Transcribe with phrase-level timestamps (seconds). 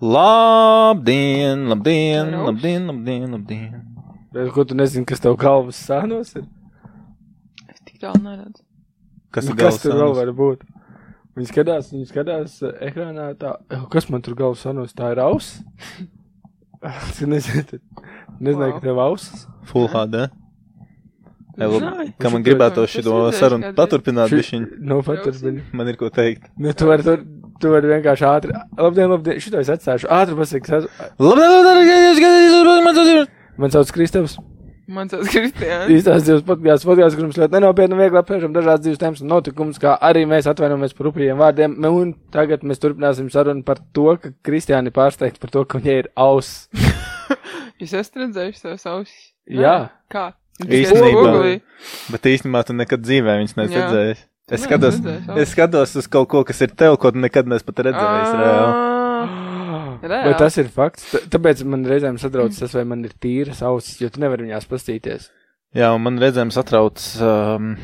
[0.00, 3.72] Labdien, labdien, labdien, labdien, labdien.
[4.32, 6.44] Bet, ko tu nezini, kas tev galvas sānos ir?
[7.66, 8.62] Es tik tālu neredzu.
[9.34, 10.62] Kas Nu, kas tur vēl var būt?
[11.34, 15.18] Viņi skatās, viņi skatās uh, ekrānā tā, "Eh, kas man tur galvas sānos, tā ir
[15.24, 15.58] auss?
[17.18, 17.78] Tu nezini, tu
[18.38, 18.78] nezināji, Wow.
[18.78, 19.46] ka tev auss?
[19.66, 20.28] Full HD.
[21.58, 22.12] Zināju.
[22.22, 24.66] kā man gribētu redzēšu sarunu paturpināt, bišķiņ.
[24.80, 25.62] Nu, pat tur bija.
[25.72, 26.46] Man ir ko teikt.
[26.58, 27.24] Nu, tu vari, tur,
[27.60, 30.84] tu vari vienkārši ātri, labdien, labdien, šito es atstāšu, ātri pasaki,
[31.18, 33.26] Labdien, labdien, labdien,
[33.58, 34.38] man sauc Kristaps.
[34.88, 35.90] Man sauc Kristiāns.
[35.92, 39.76] Īstās dzīves podkāsts, podkāsts, kur mums ļoti nenopietni viegli apspriežam dažādas dzīves tēmas un notikumus,
[39.82, 41.74] kā arī mēs atvainojamies par upjiem vārdiem.
[41.76, 45.98] Me- Un tagad mēs turpināsim sarunu par to, ka Kristiāni pārsteigts par to, ka viņai
[46.04, 46.70] ir auss.
[47.82, 49.18] Jūs esat redzējuši savus ausis?
[49.44, 49.90] Jā.
[50.08, 50.30] Kā?
[50.66, 51.32] Īstenībā.
[52.12, 54.24] Bet īstenībā tu nekad dzīvē viņas neesi redzējis.
[54.48, 54.96] Es skatos,
[55.36, 58.36] es skatos uz kaut ko, kas ir tev, ko tu nekad neesi pat redzējis.
[58.40, 58.70] reāli.
[59.18, 60.30] Ah, Reāli?
[60.30, 61.08] Vai tas ir fakts?
[61.12, 64.68] T tāpēc man reizēm satrauc tas, vai man ir tīras ausis, jo tu nevari viņās
[64.70, 65.28] pastīties.
[65.76, 67.02] Jā, un man redzējums satrauc.
[67.20, 67.74] Um,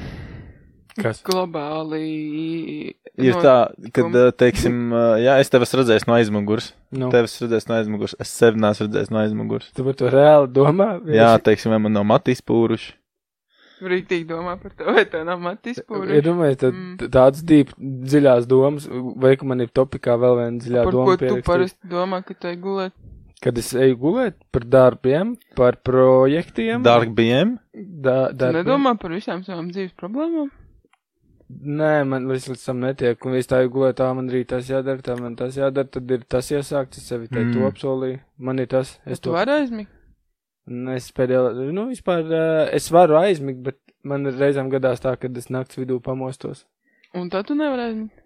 [0.94, 1.22] Kas?
[1.26, 2.94] globāli.
[3.18, 3.54] ir no- tā,
[3.92, 6.72] ka, uh, teiksim, uh, jā, es tevi esmu redzējis no aizmugures.
[6.94, 8.14] Nu, Tevi esmu redzējis no aizmugures.
[8.22, 9.70] Es sevi neesmu redzējis no aizmugures.
[9.74, 11.00] tu par to reāli domā?
[11.10, 12.92] Jā, teiksim, man nav mati izpūruši.
[13.84, 16.20] Rītīgi domā par to, vai tev nav matis Ja pūri.
[16.22, 16.96] domāju, tad Mm.
[17.10, 18.86] tādas dīp, dziļās domas,
[19.16, 21.44] vai ka man ir topikā vēl viena dziļā Par doma ko tu pierakstīta?
[21.44, 22.92] parasti domā, ka tu ej gulēt?
[23.42, 26.82] Kad es eju gulēt par darbiem, par projektiem.
[26.86, 27.58] Darbiem.
[27.74, 28.64] Da, Tu darbiem.
[28.64, 30.48] nedomā par visām savām dzīves problēmām?
[31.62, 33.24] Nē, man viss līdz tam netiek.
[33.26, 36.10] Un es tā jau gulēju, tā man rīt tas jādara, tā man tas jādara, tad
[36.10, 37.52] ir tas iesākts, es sevi Mm.
[37.52, 38.20] to apsolīju.
[38.38, 39.32] Man ir tas, es tu to.
[39.36, 39.90] vari aizmigt.
[40.96, 42.24] Es pēdējā, nu, vispār,
[42.72, 46.64] es varu aizmigt, bet man ir reizēm gadās tā, ka es nakts vidū pamostos.
[47.14, 48.20] Un tad tu nevari aizmigt.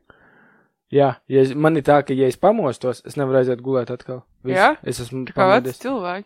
[0.91, 4.23] Jā, ja es, man ir tā, ka, ja es pamostos, es nevaru aiziet gulēt atkal.
[4.45, 4.57] Viss.
[4.57, 4.77] Jā?
[4.83, 5.79] Es esmu pamodies.
[5.83, 6.25] cilvēki.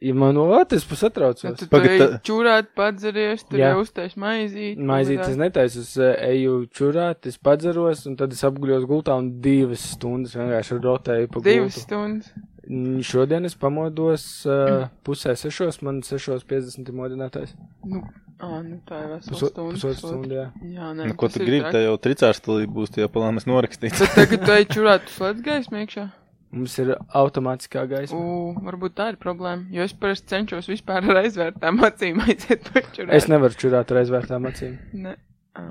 [0.00, 1.58] Ja man no otras puses Tad satraucos.
[1.58, 3.70] tu Pagad, tur tā- čurāt, padzeries, tur Jā.
[3.72, 4.76] jau uztais maizīt.
[4.76, 9.40] Maizīt es netaisu, es eh, eju čurāt, es padzeros, un tad es apguļos gultā un
[9.40, 11.86] divas stundas vienkārši rotēju pa Divas gultu.
[11.86, 12.30] stundas.
[12.68, 17.54] Mm, Šodien es pamodos uh, pusē sešos, man sešos piecdesmit ir modinātais.
[17.86, 18.00] Nu,
[18.42, 19.72] ā, nu tā ir vesela stunda.
[19.72, 20.46] Pusotru stundu, jā.
[20.74, 21.06] Jā, nē.
[21.06, 21.62] Nu, ko tas tu gribi?
[21.70, 24.00] Tā jau tricārs tulī būs, tie palāmas norakstīts.
[24.02, 26.08] Bet tagad tu ej čurāt, tu slēdz gaismu iekšā.
[26.54, 28.16] Mums ir automātiskā gaisma.
[28.16, 33.12] U, varbūt tā ir problēma, jo es parasti cenšos vispār ar aizvērtām acīm aiziet pačurāt.
[33.18, 34.78] Es nevaru čurāt ar aizvērtām acīm.
[34.94, 35.16] Ne.
[35.58, 35.66] Ā,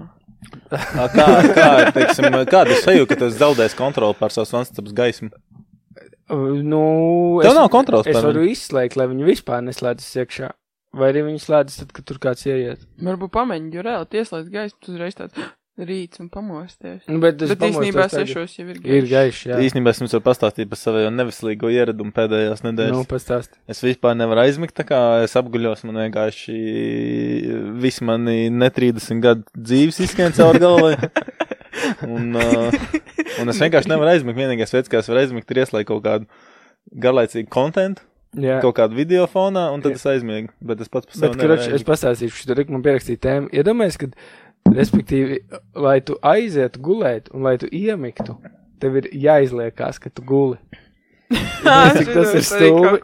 [0.70, 1.08] Kā,
[1.56, 5.32] kā, teiksim, kāda ir sajūta, ka tas zaudēs kontroli pār savas vanstabas gaismu?
[6.30, 6.84] Nu,
[7.42, 10.52] Tev es, nav kontrols es varu izslēgt, lai viņi vispār neslēdzas iekšā.
[10.96, 12.86] Vai arī viņi slēdzas tad, kad tur kāds ieiet.
[13.04, 17.04] Varbūt pamēģini, jo reāli tieslēdz gaismu, tu uzreiz tāds rīts un pamosties.
[17.10, 19.58] Nu, bet es Bet īstenībā sešos jau ir Ir gaišs, jā.
[19.66, 22.96] Īstenībā es jums varu pastāstīt par savu neveselīgo ieradumu pēdējās nedēļas.
[22.96, 23.58] Nu, pastāst.
[23.68, 26.58] Es vispār nevaru aizmigt, tā kā es apguļos, man vienkārši
[27.84, 30.96] visi mani ne 30 gadu dzīves izskan caur galvai.
[32.16, 32.90] un, uh,
[33.42, 34.40] un es vienkārši nevaru aizmigt.
[34.40, 36.30] Vienīgais veids, kā es varu aizmigt, ir ieslēgt kaut kādu
[37.04, 38.60] garlaicīgu kontentu, Jā.
[38.64, 40.52] kaut kādu video fonā, un tad es aizmiegu.
[40.64, 41.78] Bet es pats par Bet, sevi kroč, nevaru.
[41.80, 43.52] es pastāstīšu, tur man pierakstīja tēmu.
[43.56, 44.12] Iedomājies, ka,
[44.72, 45.42] respektīvi,
[45.78, 48.38] lai tu aizietu gulēt un lai tu iemiktu,
[48.82, 50.60] tev ir jāizliekās, ka tu guli.
[51.96, 53.00] Cik tas ir stulbi.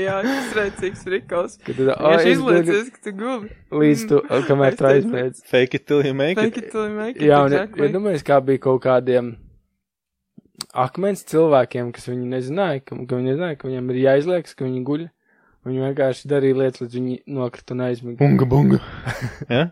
[0.00, 1.56] Jā, tas redzīgs rikals.
[1.64, 3.50] Kad tu aizguļ izliecies, ka tu guli.
[3.84, 5.42] līdz tu, kamēr tu aizmiedz.
[5.50, 6.70] Fake it till you make Thank it.
[6.70, 7.26] you, to make it.
[7.28, 7.90] Jā, un exactly.
[7.90, 9.34] iedomājies, kā bija kaut kādiem
[10.72, 14.84] akmens cilvēkiem, kas viņi nezināja, ka, ka viņi nezināja, ka viņiem ir jāizliekas, ka viņi
[14.88, 15.04] guļ.
[15.64, 18.18] Viņi vienkārši darīja lietas, līdz viņi nokrita un aizmiga.
[18.20, 18.80] Bunga, bunga.
[19.54, 19.68] Ja?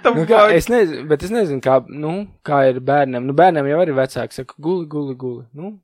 [0.00, 3.26] Tam Nu, kā, es nezinu, bet es nezinu, kā, nu, kā ir bērniem.
[3.28, 5.44] Nu, bērniem jau arī vecāki saka, guli, guli, guli.
[5.56, 5.74] Nu,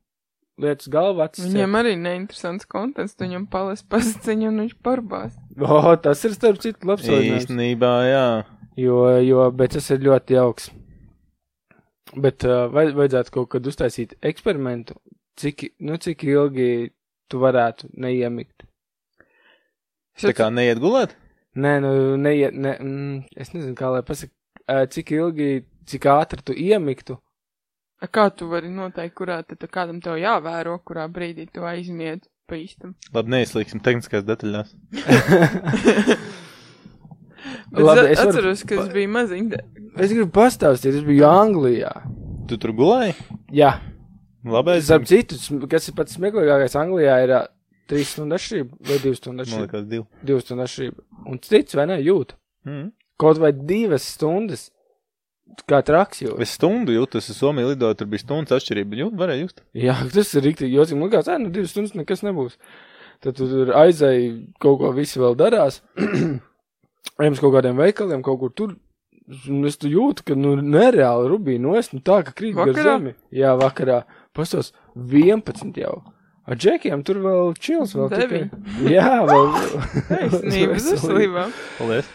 [0.61, 1.45] lietas galva acis.
[1.51, 5.37] Viņam arī neinteresants kontents, tu viņam palas pasaciņu un viņš parbās.
[5.57, 7.07] O, tas ir starp citu labs.
[7.07, 8.27] Īstenībā, jā.
[8.77, 10.69] Jo, jo, bet tas ir ļoti jauks.
[12.17, 14.95] Bet uh, vaj, vajadzētu kaut kad uztaisīt eksperimentu,
[15.37, 16.69] cik, nu, cik ilgi
[17.27, 18.66] tu varētu neiemigt.
[20.21, 21.13] Tā kā neiet gulēt?
[21.57, 21.91] Nē, nu,
[22.21, 24.33] neiet, ne, mm, es nezinu, kā lai pasaka,
[24.93, 25.49] cik ilgi,
[25.89, 27.17] cik ātri tu iemiktu.
[27.97, 32.59] A, Kā tu vari noteikt, kurā tad kādam tev jāvēro, kurā brīdī tu aizmied pa
[32.59, 32.93] īstam?
[33.13, 34.69] Labi, neizslīgsim tehniskās detaļās.
[37.73, 39.61] Labi, es es varu atceros, ka es biju maziņa.
[39.97, 41.91] Es gribu pastāstīt, es biju Anglijā.
[42.47, 43.17] Tu tur gulēji?
[43.55, 43.73] Jā,
[44.47, 45.39] Labi, starp citu,
[45.71, 47.33] kas ir pats smieklīgākais Anglijā, ir
[47.89, 49.67] trīs stundu atšķirība vai divu stundu Man atšķirība.
[49.67, 50.05] liekas, divi.
[50.31, 51.05] Divu stundu atšķirība.
[51.31, 52.33] Un cits, vai ne, jūt.
[52.67, 52.89] Mm.
[53.21, 54.67] Kaut vai divas stundas
[55.67, 56.35] kā traks jau.
[56.43, 58.99] Es stundu jūtu, es uz Somiju lidoju, tur bija stundas atšķirība.
[59.03, 59.63] Jūt, varēja just.
[59.77, 60.99] Jā, tas ir rīktīgi jocīgi.
[60.99, 62.57] Man liekas, nu divas stundas nekas nebūs.
[63.23, 64.27] Tad tu tur aizēji,
[64.61, 65.79] kaut ko visi vēl darās.
[67.17, 68.75] Ejam uz kaut kādiem veikaliem, kaut kur tur.
[69.51, 72.93] Un es tu jūtu, ka, nu, nereāli rubīna nost, nu tā, ka krīt gar Vakarā?
[72.93, 73.11] zemi.
[73.35, 73.97] Jā, vakarā.
[74.37, 75.97] Pastos 11 jau.
[76.47, 78.45] Ar džekiem tur vēl čils vēl tikai.
[78.87, 79.49] Jā, vēl.
[80.71, 81.49] Veselībā.
[81.75, 82.13] Paldies.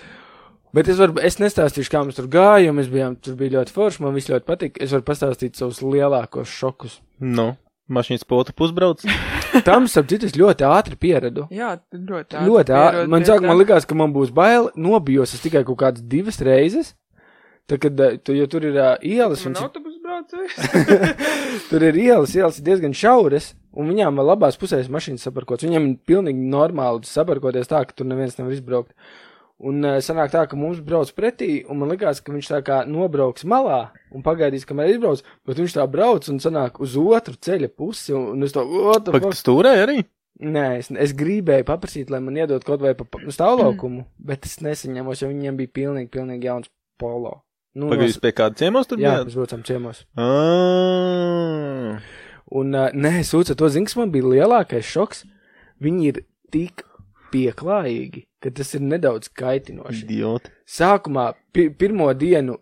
[0.72, 3.74] Bet es, varu, es nestāstīšu, kā mums tur gāja, jo mēs bijām, tur bija ļoti
[3.74, 4.80] forši, man viss ļoti patika.
[4.80, 6.94] Es varu pastāstīt savus lielākos šokus.
[7.20, 7.50] Nu,
[7.92, 9.04] mašīnas po otru pusbrauc.
[9.68, 11.44] Tam, starp citu, es ļoti ātri pieradu.
[11.52, 12.48] Jā, tad ļoti ātri.
[12.48, 13.04] Ļoti ātri.
[13.12, 16.94] Man sākumā likās, ka man būs bail, nobijos es tikai kaut kādas divas reizes.
[17.68, 20.54] Tā, kad, eh, tu, jo tur ir uh, ielas, un autobus braucējs.
[21.70, 25.66] tur ir ielas, ielas ir diezgan šauras, un viņām vēl labās pusēs mašīnas saparkots.
[25.66, 28.96] Viņam ir pilnīgi normāli saparkoties tā, ka tur neviens nevar izbraukt.
[29.62, 32.80] Un uh, sanāk tā, ka mums brauc pretī, un man likās, ka viņš tā kā
[32.88, 37.70] nobrauks malā un pagaidīs, kamēr izbrauc, bet viņš tā brauc un sanāk uz otru ceļa
[37.70, 38.64] pusi, un, es to,
[39.06, 39.28] fuck?
[39.28, 39.96] tu stūrēji arī?
[40.42, 44.58] Nē, es, es gribēju paprasīt, lai man iedod kaut vai pa pa stāvlaukumu, bet es
[44.64, 47.36] nesaņēmos, jo viņiem bija pilnīgi, pilnīgi jauns polo.
[47.74, 49.24] Nu, Pagaidīs pie kāda ciemos tur jā, bija?
[49.28, 50.02] mēs braucam ciemos.
[50.20, 52.00] Ah.
[52.52, 55.22] Un, uh, nē, sūdzu, to zinu, kas man bija lielākais šoks.
[55.82, 56.18] Viņi ir
[56.52, 56.84] tik
[57.32, 60.04] pieklājīgi, ka tas ir nedaudz kaitinoši.
[60.04, 60.52] Idioti.
[60.68, 62.58] Sākumā, pi pirmo dienu,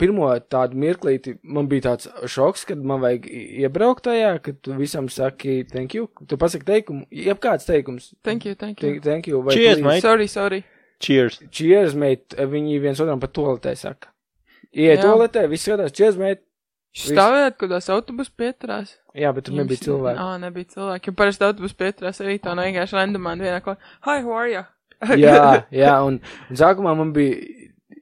[0.00, 5.10] pirmo tādu mirklīti, man bija tāds šoks, kad man vajag iebraukt tajā, kad tu visam
[5.12, 6.08] saki, thank you.
[6.26, 8.94] Tu pasaki teikumu, jebkāds teikums, Thank you, thank you.
[8.96, 9.42] thank, thank you.
[9.44, 9.84] vai Cheers, please.
[9.90, 10.00] mate.
[10.08, 10.64] Sorry, sorry.
[11.04, 11.40] Cheers.
[11.54, 12.36] Cheers, mate.
[12.50, 14.12] Viņi viens otram pat toaletē saka.
[14.74, 16.42] Iet toaletē, visi skatās, cheers, mate.
[16.98, 18.96] Stāvējāt, kad tās autobus pieturās?
[19.16, 20.18] Jā, bet tur nebija cilvēku.
[20.18, 21.10] Ā, nebija cilvēki.
[21.10, 23.76] Jo parasti autobus pieturās arī tā vienkārši randomā vienā ko.
[24.06, 24.64] Hi, how are you?
[25.22, 26.18] jā, jā, un,
[26.50, 27.38] un sākumā man bija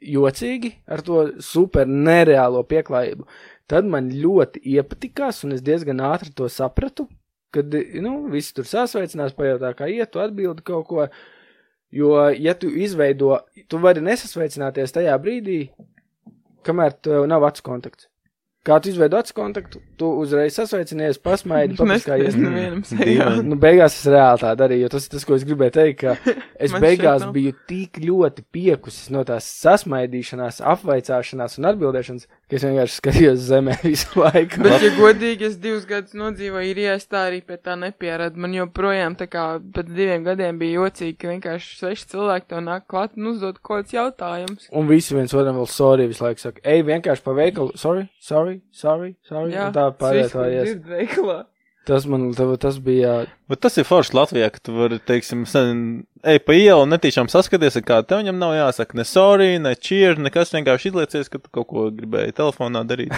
[0.07, 3.27] jocīgi ar to super nereālo pieklājību.
[3.69, 7.09] Tad man ļoti iepatikās, un es diezgan ātri to sapratu,
[7.55, 11.09] kad, nu, visi tur sasveicinās, pajautā, kā iet, tu atbildi kaut ko.
[11.95, 13.39] Jo, ja tu izveido,
[13.71, 15.61] tu vari nesasveicināties tajā brīdī,
[16.67, 18.09] kamēr tev nav acu kontakts.
[18.67, 22.35] Kā tu izveido acu kontaktu, tu uzreiz sasveicinies, pasmaidi, papaskājies.
[22.35, 23.05] nevienam sejā.
[23.07, 23.45] Dīvaini.
[23.47, 26.35] Nu, beigās es reāli tā darīju, jo tas ir tas, ko es gribēju teikt, ka
[26.67, 32.99] es beigās biju tik ļoti piekusis no tās sasmaidīšanās, apvaicāšanās un atbildēšanas, ka es vienkārši
[32.99, 34.65] skatījos zemē visu laiku.
[34.67, 38.43] Bet, ja godīgi, es divus gadus nodzīvoju īrijā, es tā arī pie tā nepieradu.
[38.43, 39.47] Man joprojām tā kā
[39.79, 43.87] pēc diviem gadiem bija jocīgi, ka vienkārši seši cilvēki tev nāk klāt un uzdod kaut
[43.87, 44.67] kāds jautājums.
[44.75, 48.56] Un visi viens otram vēl sorry visu laiku saka, ej, vienkārši pa veikalu, sorry, sorry,
[48.75, 49.53] sorry, sorry.
[49.55, 51.47] Jā, un tā pārvietojies.
[51.87, 55.85] Tas man, tas bija, Bet tas ir forši Latvijā, ka tu vari, teiksim, sen,
[56.27, 59.77] ej pa ielu un netīšām saskaties, ar kādu tev viņam nav jāsaka ne sorry, ne
[59.79, 63.15] cheer, nekas vienkārši izliecies, ka tu kaut ko gribēji telefonā darīt.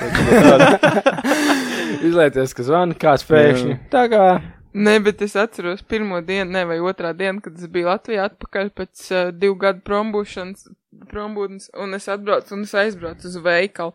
[2.11, 3.81] izlieties, ka zvana kāds pēkšņi.
[3.95, 4.29] Tā kā,
[4.79, 8.69] Nē, bet es atceros pirmo dienu, ne vai otrā dienu, kad es biju Latvijā atpakaļ
[8.77, 10.69] pēc uh, divu gadu prombūšanas,
[11.11, 13.95] prombūtnes, un es atbraucu un es aizbraucu uz veikalu.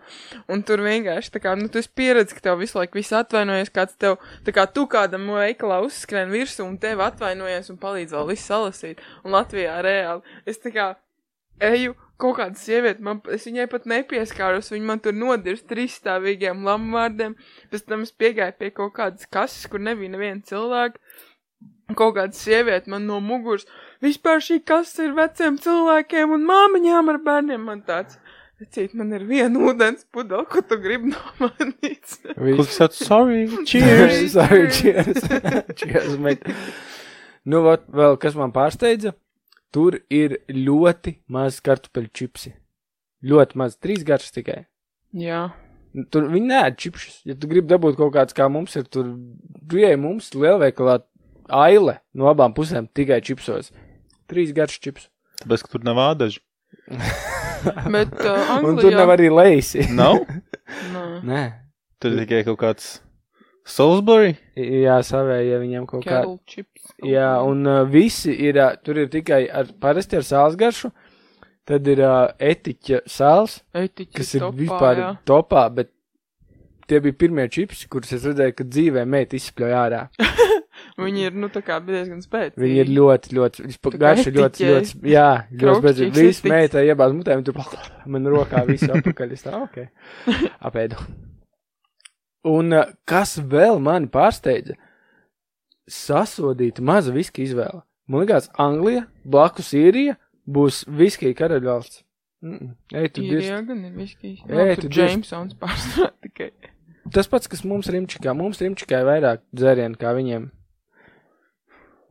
[0.52, 3.74] Un tur vienkārši tā kā, nu, tu esi pieredzi, ka tev visu laiku viss atvainojas,
[3.74, 8.32] kāds tev, tā kā tu kādam veikalā uzskrien virsū un tev atvainojas un palīdz vēl
[8.34, 9.04] visu salasīt.
[9.24, 10.38] Un Latvijā reāli.
[10.50, 10.94] Es tā kā
[11.64, 17.36] eju kaut kāda sieviete, man, es viņai pat nepieskāros, viņa man tur nodirst trīsstāvīgiem lamvārdiem,
[17.72, 21.02] pēc tam es piegāju pie kaut kādas kases, kur nebija neviena cilvēka,
[22.00, 23.68] kaut kāda sieviete man no muguras,
[24.04, 28.20] vispār šī kasa ir veciem cilvēkiem un māmiņām ar bērniem, man tāds,
[28.62, 32.20] vecīt, man ir viena ūdens pudela, ko tu gribi no manis.
[32.24, 34.34] Kas tāds, sorry, cheers.
[34.36, 35.24] Sorry, cheers.
[35.80, 36.56] cheers, mate.
[37.44, 39.16] Nu, vat, vēl kas man pārsteidza,
[39.76, 42.54] tur ir ļoti maz kartupeļu čipsi.
[43.24, 44.64] Ļoti maz, trīs garšas tikai.
[45.16, 45.48] Jā.
[46.12, 47.22] Tur viņi nē, čipšus.
[47.30, 49.12] Ja tu gribi dabūt kaut kāds, kā mums ir, tur
[49.70, 51.02] bijai mums lielveikalā
[51.54, 53.72] aile no abām pusēm tikai čipsos.
[54.34, 55.08] Trīs garšas čips.
[55.44, 56.42] Tāpēc, ka tur nav ādaži.
[57.94, 58.82] Bet uh, Un Anglijā...
[58.82, 59.86] tur nav arī leisi.
[59.94, 60.24] Nav?
[60.92, 61.08] Nā.
[61.24, 61.44] Nē.
[62.02, 62.88] Tur ir tikai kaut kāds
[63.64, 64.34] Salisbury.
[64.60, 66.24] Jā, savēja viņiem kaut kā.
[66.50, 66.92] Chips.
[67.08, 70.92] Jā, un uh, visi ir, uh, tur ir tikai ar, parasti ar sāls garšu,
[71.68, 75.12] tad ir uh, etiķa sāls, Etiķi kas ir topā, vispār jā.
[75.30, 75.94] topā, bet
[76.92, 80.04] tie bija pirmie čipsi, kurus es redzēju, kad dzīvē meita izspļoja ārā.
[81.00, 82.62] Viņi ir, nu, tā kā diezgan spēcīgi.
[82.62, 86.14] Viņi ir ļoti, ļoti, vispār Tā kā garši ļoti, ļoti, jā, ļoti spēcīgi.
[86.20, 87.58] Viss meita iebāz mutē, un tur
[88.14, 89.80] man rokā visu apakaļ, es tā, ok,
[90.70, 91.00] apēdu.
[92.54, 94.76] Un uh, kas vēl mani pārsteidza?
[95.90, 97.82] Sasodīta maza viska izvēle.
[98.08, 102.04] Man liekas, Anglija, blakus īrija, būs viskija karaļvalsts.
[102.44, 102.74] Mm.
[102.92, 103.50] Ej, tu Ir dirsti.
[103.50, 104.42] jau gan ir viskijs.
[104.50, 104.90] Ej, Jā, tu.
[104.92, 106.50] Jamesons pārsvarā tikai.
[107.16, 108.34] Tas pats, kas mums Rimčikā.
[108.36, 110.50] Mums Rimčikā ir vairāk dzērienu kā viņiem.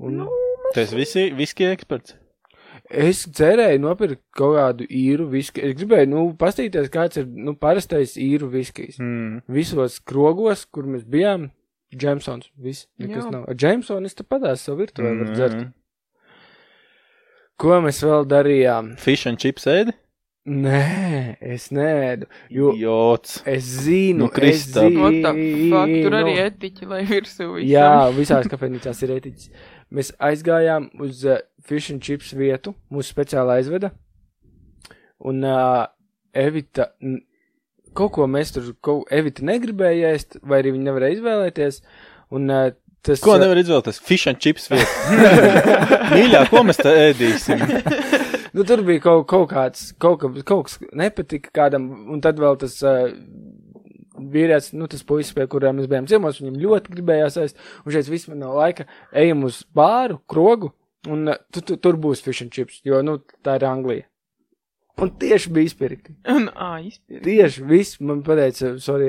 [0.03, 0.29] Un Nu,
[0.75, 2.15] Tas visi, viski eksperts.
[2.91, 5.61] es cerēju nopirkt kaut kādu īru viski.
[5.69, 8.97] Es gribēju, nu, pastīties, kāds ir, nu, parastais īru viskijs.
[9.01, 9.43] Mm.
[9.53, 11.51] Visos krogos, kur mēs bijām,
[11.93, 13.31] Jamesons, viss, nekas Jā.
[13.35, 13.45] nav.
[13.53, 15.59] Ar Jameson es te padās savu virtuvē var dzert.
[15.61, 15.73] Mm.
[17.61, 18.95] Ko mēs vēl darījām?
[18.99, 19.93] Fish and chips ēdi?
[20.49, 23.37] Nē, es nēdu, jo Jots.
[23.47, 24.89] es zinu, Nu, Kristap.
[24.91, 25.31] es what the
[25.71, 26.47] fuck, tur arī zinu.
[26.49, 27.69] etiķi, lai virsū visam.
[27.71, 29.53] Jā, visās kafejnīcās ir etiķis.
[29.93, 33.93] Mēs aizgājām uz uh, fish and chips vietu, mūsu speciāli aizveda.
[35.29, 35.85] Un uh,
[36.33, 36.89] Evita,
[37.97, 41.83] kaut ko mēs tur, kaut, Evita negribēja ēst, vai arī viņa nevarēja izvēlēties.
[42.33, 42.71] Un uh,
[43.05, 43.21] tas.
[43.23, 44.01] Ko nevar izvēlēties?
[44.03, 44.89] Fish and chips vieta.
[46.15, 47.67] Mīļā, ko mēs te ēdīsim?
[48.53, 52.59] Nu, tur bija kaut, kaut kāds, kaut, ka, kaut kas nepatika kādam, un tad vēl
[52.61, 53.07] tas uh,
[54.35, 58.11] vīrietis, nu, tas puisis, pie kuriem mēs bijām ciemos, viņam ļoti gribējās ēst, un šeit
[58.13, 58.89] viss man nav laika,
[59.25, 60.73] ejam uz bāru, krogu,
[61.09, 64.09] un uh, tu, tu, tur būs fish and chips, jo, nu, tā ir Anglija.
[65.03, 66.15] Un tieši bija izpirkti.
[66.29, 67.25] Un, ā, izpirkt.
[67.25, 69.09] Tieši viss man pateica, sorry,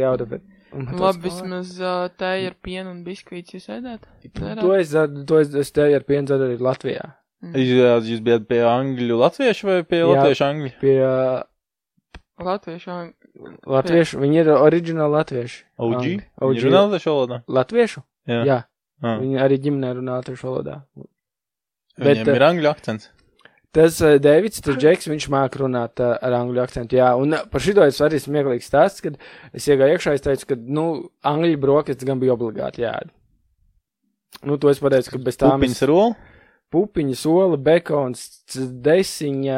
[0.74, 4.08] un man tāds, Labi, vismaz uh, tēja ar pienu un biskvīts jūs ēdāt?
[4.34, 4.94] To es,
[5.30, 7.12] to es, es te ar pienu dzeru arī Latvijā.
[7.44, 10.08] Jūs, jūs bijat pie angļu latviešu vai pie Jā.
[10.14, 10.70] latviešu angļu?
[10.80, 11.42] Pie uh,
[12.46, 12.92] Latviešu.
[12.92, 13.14] ang-
[13.66, 15.64] latviešu, viņi ir oriģināli latvieši.
[15.80, 15.96] OG?
[15.98, 16.22] Angļi.
[16.42, 16.62] OG.
[16.68, 17.42] Runā latviešu valodā?
[17.48, 18.04] Latviešu?
[18.30, 18.44] Jā.
[18.46, 18.60] Jā.
[19.04, 19.18] Ah.
[19.20, 20.78] Viņi arī ģimenē runā latviešu valodā.
[22.00, 23.10] Viņiem Bet, ir angļu akcents.
[23.74, 26.94] Tas uh, Deivids, tas Džeks, viņš māk runāt uh, ar angļu akcentu.
[27.00, 29.18] Jā, un uh, par šito es arī smieklīgs stāsts, kad
[29.50, 30.86] es iegāju iekšā, es teicu, ka, nu,
[31.26, 33.10] angļu brokastis gan bija obligāti jāēd.
[34.46, 36.14] Nu, to es pateicu, ka bez tām Pupiņas rola?
[36.74, 38.26] Pupiņa, sola, bekons,
[38.86, 39.58] desiņa,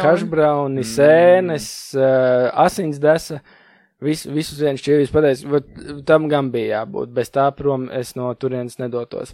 [0.00, 0.82] Hašbrauni.
[0.82, 0.90] Mm.
[0.94, 3.42] sēnes, uh, asins desa.
[4.04, 5.68] Vis, visus viens šķīvis pateicis, vat,
[6.08, 7.14] tam gan bija jābūt.
[7.16, 9.32] Bez tā prom es no turienes nedotos.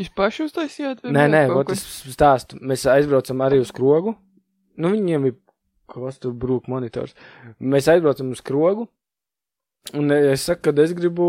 [0.00, 1.02] Jūs paši uztaisījāt?
[1.04, 1.82] vai Nē, nē, kaut ot, kas?
[1.84, 2.56] es stāstu.
[2.64, 4.14] Mēs aizbraucam arī uz krogu.
[4.80, 5.36] Nu, viņiem ir
[5.92, 7.12] kas tur brūk monitors.
[7.60, 8.88] Mēs aizbraucam uz krogu.
[9.98, 11.26] Un es saku, ka es gribu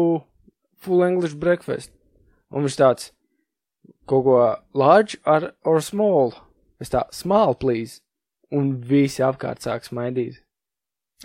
[0.84, 1.92] full English breakfast.
[2.54, 3.12] Un viņš tāds
[4.10, 4.40] kaut ko
[4.78, 6.34] large ar or small.
[6.82, 8.02] Es tā, small, please.
[8.54, 10.42] Un visi apkārt sāk smaidīt.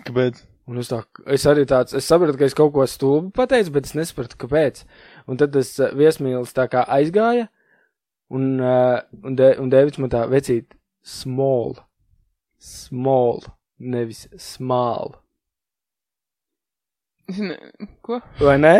[0.07, 0.39] Kāpēc?
[0.69, 0.99] Un es, tā,
[1.33, 4.83] es arī tāds, es sapratu, ka es kaut ko stulbi pateicu, bet es nesapratu, kāpēc.
[5.25, 7.47] Un tad tas uh, viesmīlis tā kā aizgāja,
[8.29, 11.73] un, uh, un, de, un Dēvids man tā vecīt, small,
[12.61, 13.41] small,
[13.79, 15.17] nevis small.
[17.29, 17.59] Ne,
[18.01, 18.17] ko?
[18.41, 18.73] Vai ne?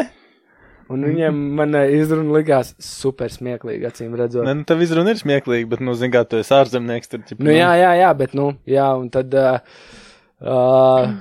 [0.89, 4.41] Un viņiem man uh, izruna likās super smieklīgi, acīm redzot.
[4.47, 7.43] Nē, nu, tev izruna ir smieklīga, bet, nu, zin kā, tu esi ārzemnieks, tur, ķip,
[7.45, 9.59] Nu, jā, jā, jā, bet, nu, jā, un tad, uh,
[10.41, 11.11] uh,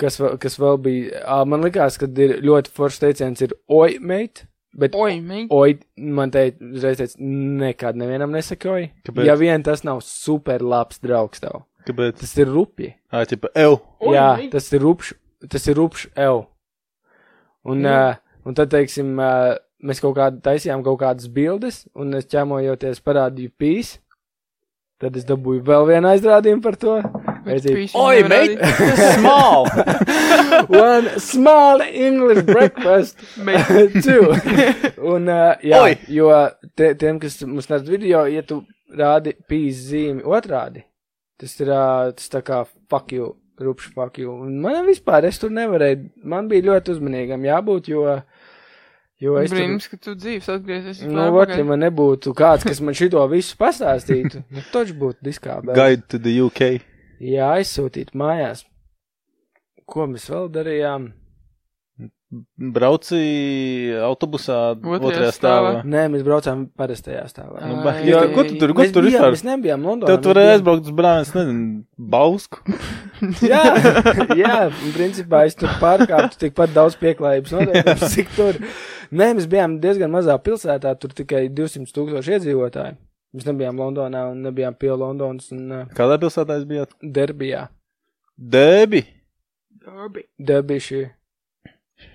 [0.00, 3.98] kas, vēl- kas vēl bija, uh, man likās, ka ir ļoti foršs teiciens, ir oi,
[4.00, 5.44] mate, bet Oi, mei.
[5.50, 8.84] oi, man teica, uzreiz teica, nekad nevienam nesaka oi.
[9.04, 9.26] Kāpēc?
[9.26, 12.20] Ja vien tas nav super labs draugs tev, Kāpēc?
[12.22, 12.94] tas ir rupji.
[13.12, 13.80] Ā, ķipa, ev.
[14.00, 14.50] Oi, jā, mate.
[14.56, 15.12] tas ir rupš,
[15.50, 16.46] tas ir rupš ev.
[17.68, 18.14] Un, uh,
[18.50, 19.54] un tad, teiksim, uh,
[19.86, 23.96] mēs kaut kādā taisījām kaut kādas bildes, un es ķēmojoties parādīju pīs.
[25.00, 26.98] Tad es dabūju vēl vienu aizrādījumu par to.
[27.96, 28.66] Oi, mate!
[29.16, 29.64] Small!
[30.68, 33.16] One small English breakfast.
[34.04, 34.34] Two.
[35.00, 35.96] Un, uh, jā, Oi!
[36.12, 36.28] jo
[36.76, 38.60] te, tiem, kas mums nes video, ja tu
[38.92, 40.84] rādi pīs zīmi otrādi,
[41.40, 44.36] tas ir, uh, tas tā kā fuck you, rupš fuck you.
[44.36, 48.04] Un man vispār, es tur nevarēju, man bija ļoti uzmanīgam jābūt, jo,
[49.20, 51.02] jo es tur, Brīnums, ka tu dzīves atgriezies.
[51.06, 55.60] nu, vat, ja man nebūtu kāds, kas man šito visu pastāstītu, nu, toč būtu diskā.
[55.64, 56.70] Bet, Guide to the UK.
[57.20, 58.64] jā, aizsūtīt mājās.
[59.90, 61.10] Ko mēs vēl darījām?
[62.30, 63.18] Brauci
[64.06, 65.70] autobusā Otrajā otrajā stāvā.
[65.72, 65.80] stāvā.
[65.90, 67.58] Nē, mēs braucām parastajā stāvā.
[67.66, 69.34] Nu, Ai, ai, ko tu tur, ko mēs tu tur vispār?
[69.34, 70.12] Mēs nebijām Londonā.
[70.12, 71.64] Tev tur bijām- aizbraukt uz brāļus, nezinu,
[72.14, 72.62] Bausku.
[73.50, 73.64] Jā,
[74.44, 74.54] jā,
[74.94, 78.60] principā es tur pārkāpu tikpat daudz pieklājības noteikums, cik tur.
[79.10, 82.96] Nē, mēs bijām diezgan mazā pilsētā, tur tikai 200 tūkstoši iedzīvotāji.
[83.34, 86.94] Mēs nebijām Londonā un nebijām pie Londonas un uh, Kādā pilsētā jūs bijāt?
[87.02, 87.64] Derbijā.
[88.38, 89.04] Debi.
[89.84, 90.24] Darbi.
[90.50, 91.02] Derbīši.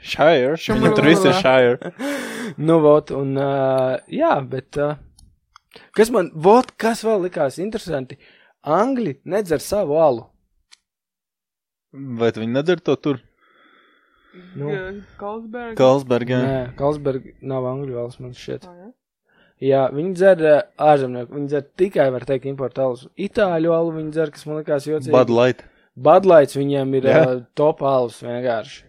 [0.02, 0.56] Shire.
[0.60, 1.92] Šum- Viņam tur viss ir Shire.
[2.62, 4.78] Nu, vot, un uh, jā, bet.
[4.78, 4.94] Uh,
[5.98, 8.20] kas man, vot, kas vēl likās interesanti?
[8.64, 10.28] Angļi nedzer savu alu.
[12.20, 13.20] Vai viņi nedara to tur?
[14.56, 14.72] Nu.
[15.20, 15.78] Kalsbergs.
[15.80, 16.40] Kalsbergā.
[16.44, 18.68] Nē, Kalsberg nav angļu valsts, man šķiet.
[19.64, 23.06] Jā, viņi dzer uh, ārzemnieku, viņi dzer tikai, var teikt, importu alus.
[23.16, 25.14] Itāļu alu viņi dzer, kas man likās jocīgi.
[25.16, 25.64] Bud Light.
[25.96, 27.22] Badlaits viņiem ir Jā.
[27.24, 28.84] uh, top alus vienkārši.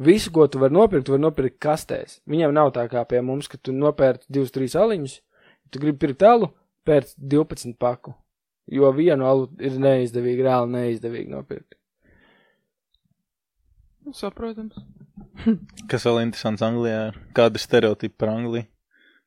[0.00, 2.20] Visu, ko tu vari nopirkt, tu vari nopirkt kastēs.
[2.30, 5.18] Viņiem nav tā kā pie mums, ka tu nopērci divus, trīs aliņus.
[5.66, 6.52] Ja tu gribi pirkt alu,
[6.88, 8.14] pērc 12 paku.
[8.70, 11.74] Jo vienu alu ir neizdevīgi, reāli neizdevīgi nopirkt.
[14.16, 14.76] Saprotams.
[15.90, 17.10] Kas vēl interesants Anglijā?
[17.36, 18.66] Kāda ir stereotipa par Angliju?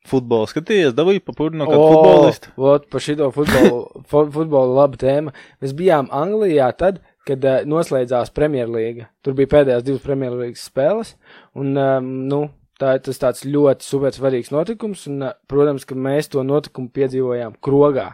[0.03, 2.49] Futbolu skatījies, dabūji pa purnu no kāda futbolista.
[2.59, 3.77] Vot, par šito futbolu,
[4.11, 5.31] fu- futbolu laba tēma.
[5.63, 9.07] Mēs bijām Anglijā tad, kad uh, noslēdzās Premjerlīga.
[9.23, 11.13] Tur bija pēdējās divas Premjerlīgas spēles,
[11.55, 12.41] un, um, nu,
[12.83, 16.91] tā ir tas tāds ļoti super svarīgs notikums, un, uh, protams, ka mēs to notikumu
[16.99, 18.09] piedzīvojām krogā.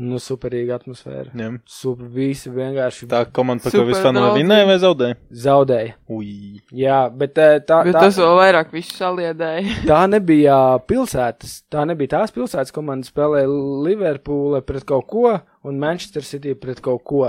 [0.00, 1.28] Nu, superīga atmosfēra.
[1.36, 1.50] Jā.
[1.68, 4.38] Super, visi vienkārši Tā komanda, par ko vispār draudzīgi.
[4.40, 5.16] vinnēja vai zaudēja?
[5.42, 5.90] zaudēja.
[6.16, 6.30] Ui.
[6.72, 9.74] Jā, bet uh, tā, Bet tā, tas vēl vairāk visu saliedēja.
[9.90, 10.56] tā nebija
[10.88, 13.52] pilsētas, tā nebija tās pilsētas komanda spēlēja
[13.84, 15.34] Liverpūle pret kaut ko
[15.68, 17.26] un Manchester City pret kaut ko.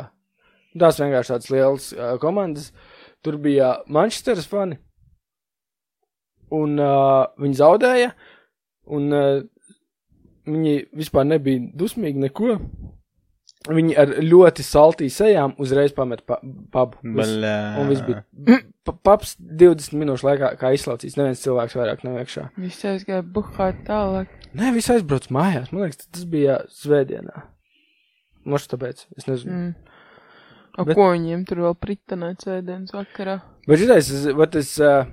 [0.79, 2.71] Tās vienkārši tādas lielas uh, komandas.
[3.23, 4.79] Tur bija Manchesteras fani,
[6.55, 8.13] un uh, viņi zaudēja,
[8.95, 9.43] un uh,
[10.47, 12.57] viņi vispār nebija dusmīgi neko.
[13.63, 16.97] Viņi ar ļoti saltī sejām uzreiz pamet pa, pubu.
[17.03, 17.29] Viss.
[17.31, 17.53] Baļā.
[17.79, 18.23] Un viss bija.
[18.83, 22.49] Pa- Paps 20 minūšu laikā, kā izslaucīs, neviens cilvēks vairāk nav iekšā.
[22.59, 24.27] Viss aizgāja buhāt tālāk.
[24.59, 25.71] Nē, viss aizbrauc mājās.
[25.71, 27.45] Man liekas, tas bija svētdienā.
[28.43, 29.55] Možda tāpēc, es nezinu.
[29.55, 29.93] Mm.
[30.75, 33.37] O, Bet- ko viņiem tur vēl pritanēt sēdienas vakarā?
[33.69, 33.79] Bet
[34.35, 35.05] vat es, uh,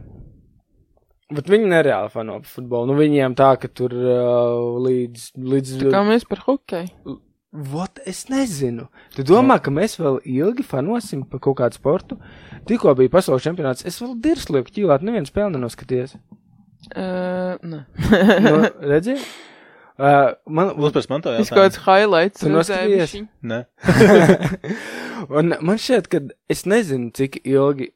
[1.35, 2.91] bet viņi nereāli fano futbolu.
[2.91, 7.19] Nu, viņiem tā, ka tur uh, līdz, līdz, Tā kā mēs par hokeju.
[7.51, 8.85] Vot, es nezinu.
[9.17, 12.19] Tu domā, ka mēs vēl ilgi fanosim par kaut kādu sportu?
[12.69, 16.15] Tikko bija pasaules čempionāts, es vēl dirslieku ķīlāt, nevienu spēli nenoskaties.
[16.95, 17.81] Uh, nē.
[18.47, 18.61] Nu,
[18.93, 19.17] redzi?
[20.01, 21.57] Uh, man, Uzpēc man to Es jautāju.
[21.59, 23.27] kaut kāds highlights Tu bišķiņ.
[23.51, 23.59] Ne.
[25.41, 27.91] Un man šķiet, ka es nezinu, cik ilgi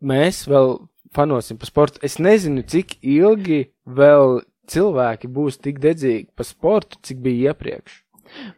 [0.00, 0.78] mēs vēl
[1.14, 2.02] fanosim par sportu.
[2.06, 8.02] Es nezinu, cik ilgi vēl cilvēki būs tik dedzīgi par sportu, cik bija iepriekš.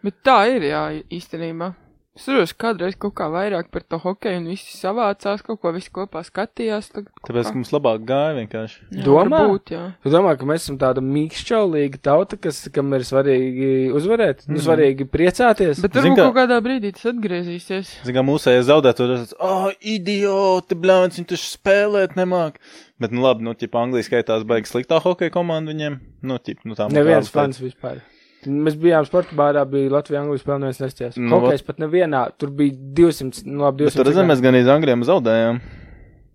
[0.05, 1.73] Bet tā ir, jā, īstenībā.
[2.13, 5.89] Es saprotu, kādreiz kaut kā vairāk par to hokeju un visi savācās, kaut ko visi
[5.97, 6.91] kopā skatījās.
[6.93, 8.77] Tagad Tāpēc, kā- mums labāk gāja vienkārši.
[8.99, 9.39] Jā, Domā?
[9.47, 9.81] Varbūt, jā.
[10.05, 14.53] Tu domā, ka mēs esam tāda mīkšķaulīga tauta, kas, kam ir svarīgi uzvarēt, mm.
[14.53, 15.81] nu, svarīgi priecāties?
[15.81, 17.95] Bet varbūt kā- kaut kādā brīdī tas atgriezīsies.
[18.05, 22.61] Zini, kā mūsējais zaudēt, tur tas, oh, idioti, blāns, viņi taču spēlēt nemāk.
[23.01, 25.97] Bet, nu labi, nu, ķip, Anglija skaitās baigi sliktā hokeja komanda viņiem.
[26.29, 26.93] Nu, ķip, nu tā.
[26.93, 28.05] Neviens fans vispār.
[28.47, 31.17] Mēs bijām sporta bārā, bija Latvijas-Anglijas spēle, neviens nestājās.
[31.21, 34.01] Nu, Nu, Hokejs pat nevienā, tur bija 200, nu labi, Bet 200.
[34.01, 35.61] tur redzam, mēs gan iz Anglijiem zaudējām.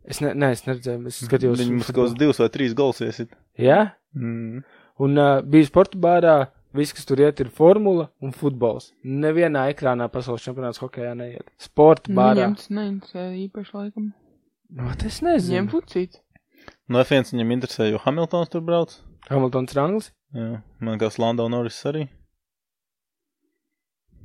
[0.08, 1.58] Es, ne, ne, es neredzēju, es skatījos.
[1.60, 3.34] Viņi mums kaut kādus divus vai trīs gols iesit.
[3.60, 3.82] Jā?
[4.16, 4.62] Mm.
[5.04, 6.36] Un uh, bija sporta bārā,
[6.78, 8.94] viss, kas tur iet, ir formula un futbols.
[9.04, 11.52] Nevienā ekrānā pasaules čempionāts hokejā neiet.
[11.60, 12.38] Sporta bārā.
[12.48, 14.08] Viņiem tas neinteresē īpaši laikam.
[14.72, 15.68] Nu, es Viņiem nezinu.
[15.76, 16.22] fucīt.
[16.88, 18.96] No F1 viņam interesē, jo Hamiltons tur brauc.
[19.28, 20.14] Hamiltons ir anglis.
[20.36, 22.08] Jā, man kāds Lando Norris arī.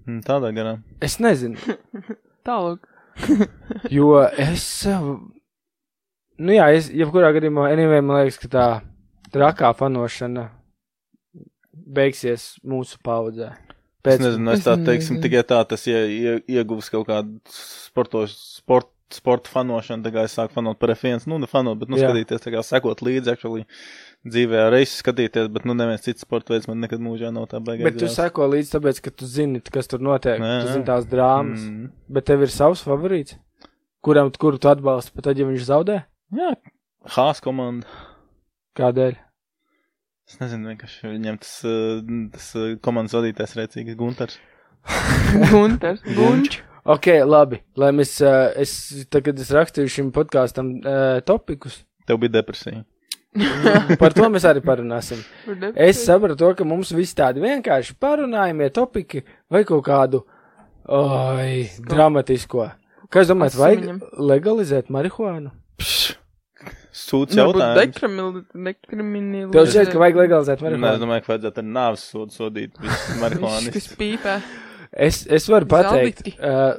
[0.06, 0.76] Mm, Tādā garā.
[1.04, 1.60] Es nezinu,
[2.48, 2.88] Tālāk.
[3.96, 4.64] jo es.
[4.88, 5.14] uh,
[6.42, 8.64] Nu jā, es, jebkurā gadījumā, anyway, man liekas, ka tā
[9.30, 10.48] trakā fanošana
[11.72, 13.52] beigsies mūsu paudzē.
[14.02, 18.88] Es nezinu, es tā teiksim, tikai tā tas ie, ie, ieguvis kaut kādu sportos, sport,
[19.14, 22.08] sporta fanošanu, tā kā es sāku fanot par F1, nu, ne fanot, bet, nu, Jā.
[22.10, 23.62] skatīties, tā kā sekot līdzi, actually,
[24.28, 27.86] dzīvē reizi skatīties, bet, nu, neviens cits sporta veids man nekad mūžā nav tā baigā.
[27.88, 30.38] Bet tu seko līdzi, tāpēc, ka tu zini, kas tur notiek.
[30.38, 31.64] Jā, Tu zini tās drāmas.
[31.66, 31.90] Mm.
[32.12, 33.34] Bet tev ir savs favorīts,
[34.04, 35.98] kuram, kuru tu atbalsti, pat tad, ja viņš zaudē?
[36.38, 36.54] Jā,
[37.16, 37.88] Hās komanda.
[38.78, 39.16] Kādēļ?
[40.30, 44.38] Es nezinu, vienkārši viņam tas, uh, tas uh, komandas vadītājs rēcīgs Gunters.
[45.50, 46.04] Gunters.
[46.14, 46.60] Gunč.
[46.86, 47.58] Ok, labi.
[47.78, 48.72] Lai mēs, uh, es,
[49.10, 50.76] tagad es rakstīju šim podkāstam
[51.26, 51.82] topikus.
[52.06, 52.84] Tev bija depresija.
[54.00, 55.22] Par to mēs arī parunāsim.
[55.72, 60.20] Es sapratu, to, ka mums visi tādi vienkārši parunājumie topiki vai kaut kādu
[60.92, 62.68] oi, dramatisko.
[63.12, 65.50] Jūs domājat, vajag legalizēt marihuānu?
[66.92, 67.96] Sūds jautājums.
[68.52, 69.52] dekriminalizēt.
[69.56, 71.00] Tev šķiet, ka vajag legalizēt Nē, es marihuānu?
[71.06, 73.88] domāju, ka vajadzētu ar nāves sodu sodīt visus Viss, kas marihuānistus.
[74.00, 74.36] pīpē.
[74.92, 76.74] Es, es varu pateikt, uh,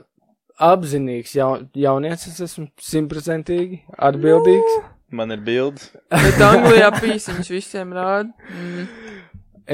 [0.61, 4.75] apzinīgs jaun, jaunietis esmu simtprocentīgi atbildīgs.
[5.13, 5.91] Man ir bildes.
[6.25, 8.33] Bet Anglijā pīsiņš visiem rāda.
[8.49, 8.87] Mm.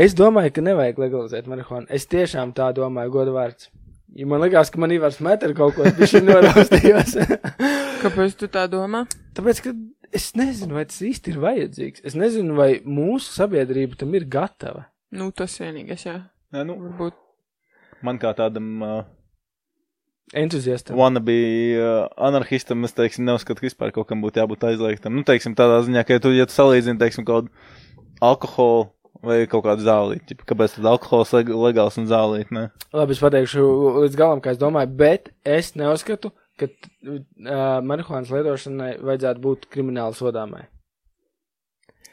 [0.03, 1.87] Es domāju, ka nevajag legalizēt marihuānu.
[1.95, 3.69] Es tiešām tā domāju, godu vārds.
[4.17, 7.15] Ja man liekas, ka man Ivars met ar kaut ko, ir noraustījos.
[8.03, 9.03] Kāpēc tu tā domā?
[9.37, 9.73] Tāpēc, ka
[10.15, 12.03] es nezinu, vai tas īsti ir vajadzīgs.
[12.09, 14.87] Es nezinu, vai mūsu sabiedrība tam ir gatava.
[15.15, 16.17] Nu, tas vienīgais, jā.
[16.53, 17.17] Nē, nu, Varbūt.
[18.05, 18.99] man kā tādam uh,
[20.33, 20.97] Entuziastam.
[20.97, 21.33] wannabe
[21.79, 25.15] uh, anarchistam, es teiksim, neuzskatu, ka vispār kaut kam būtu jābūt aizliegtam.
[25.17, 28.91] Nu, teiksim, tādā ziņā, ka ja tu, ja tu salīdzini, teiksim, kaut kādu alkoholu
[29.25, 32.67] vai kaut kādu zālīti, kāpēc tad alkohols leg legāls un zālīti, ne?
[32.95, 33.65] Labi, es pateikšu
[34.05, 37.17] līdz galam, kā es domāju, bet es neuzskatu, ka uh,
[37.89, 40.67] marihuānas lietošanai vajadzētu būt krimināli sodāmai.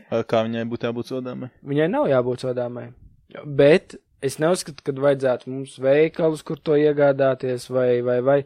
[0.07, 1.51] Kā viņai būtu jābūt sodāmai?
[1.67, 2.89] Viņai nav jābūt sodāmai.
[3.45, 8.41] Bet es neuzskatu, ka vajadzētu mums veikalus, kur to iegādāties, vai, vai, vai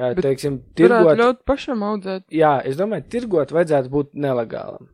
[0.00, 1.18] Bet teiksim, tirgot.
[1.18, 2.24] ļaut pašam audzēt.
[2.32, 4.86] Jā, es domāju, tirgot vajadzētu būt nelegālam.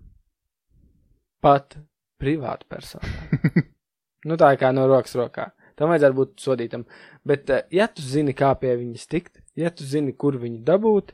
[1.44, 1.76] Pat
[2.18, 3.62] privātu personu.
[4.28, 5.50] nu, tā kā no rokas rokā.
[5.76, 6.86] Tam vajadzētu būt sodītam.
[7.26, 11.12] Bet, ja tu zini, kā pie viņas tikt, ja tu zini, kur viņu dabūt,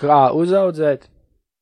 [0.00, 1.06] kā uzaudzēt,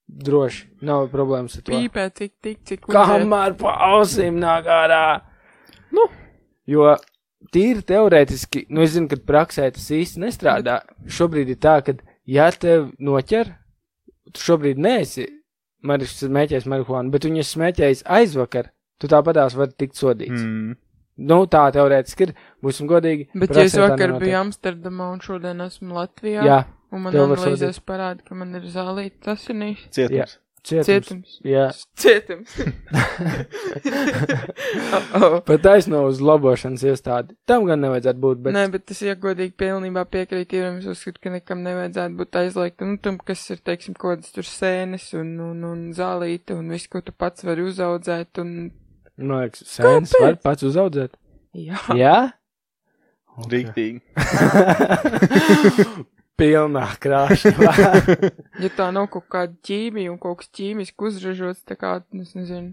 [0.09, 1.77] droši nav problēmas ar to.
[1.77, 2.89] Pīpē, cik, tik, cik.
[2.91, 5.05] Kamēr pa ausīm nāk ārā.
[5.93, 6.09] Nu,
[6.73, 6.95] jo
[7.53, 10.81] tīri teorētiski, nu, es zinu, ka praksē tas īsti nestrādā.
[11.11, 11.97] Šobrīd ir tā, ka,
[12.29, 13.51] ja tev noķer,
[14.33, 15.27] tu šobrīd neesi
[15.87, 18.71] maris, smēķējis marihuānu, bet viņu smēķējis aizvakar,
[19.03, 20.39] tu tāpatās vari tikt sodīts.
[20.39, 20.77] Mm.
[21.29, 23.29] Nu, tā teorētiski ir, būsim godīgi.
[23.37, 26.61] Bet, ja es vakar biju Amsterdamā un šodien esmu Latvijā, Jā,
[26.95, 29.91] un man analīzēs parāda, ka man ir zālīti, tas ir nīši.
[30.63, 30.87] Cietums.
[30.87, 31.31] cietums.
[31.43, 31.65] Jā,
[31.99, 32.53] Cietums.
[35.19, 37.35] oh, pat taisno uz labošanas iestādi.
[37.51, 38.55] Tam gan nevajadzētu būt, bet...
[38.55, 42.79] Nē, bet es iegodīgi pilnībā piekrītu, jo es uzskatu, ka nekam nevajadzētu būt aizliegt.
[42.87, 47.03] Nu, tam, kas ir, teiksim, kodas tur sēnes un, un, un zālīte un viss, ko
[47.03, 48.39] tu pats vari uzaudzēt.
[48.45, 48.71] Un...
[49.19, 51.19] man liekas, sēnes var pats uzaudzēt.
[51.59, 51.83] Jā.
[51.99, 52.17] Jā?
[53.51, 53.99] Rīktīgi.
[56.41, 57.73] Pilnā krāšņā.
[58.63, 62.73] Ja tā nav kaut kāda ķīmija un kaut kas ķīmiski uzražots, tā kā, es nezinu,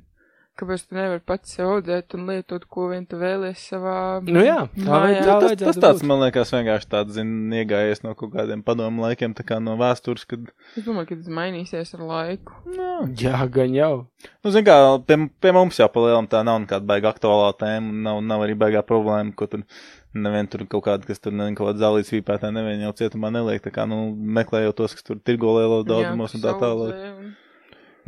[0.59, 3.93] kāpēc tu nevari pats sev audzēt un lietot, ko vien tu vēlies savā.
[4.27, 6.07] Nu jā, tā vajag- tā Tas, tas tāds, būt.
[6.11, 10.27] man liekas, vienkārši tāds, zin, iegājies no kaut kādiem padomu laikiem, tā kā no vēstures,
[10.27, 12.59] kad, Es domāju, ka tas mainīsies ar laiku.
[12.75, 12.89] nu,
[13.23, 13.93] Jā, gan jau.
[14.43, 14.75] nu, zin kā,
[15.07, 18.55] pie, pie mums jau palielam tā nav nekāda baiga aktuālā tēma, un nav, nav arī
[18.59, 19.63] baigā problēma, ko tur,
[20.13, 23.61] nevien tur kaut kāda, kas tur, nevien kaut kāda zālīts vīpētā, nevien jau cietumā neliek,
[23.61, 26.95] tā kā, nu, meklējot tos, kas tur tirgo lielo daudzumos un tā tālāk.
[27.19, 27.35] un-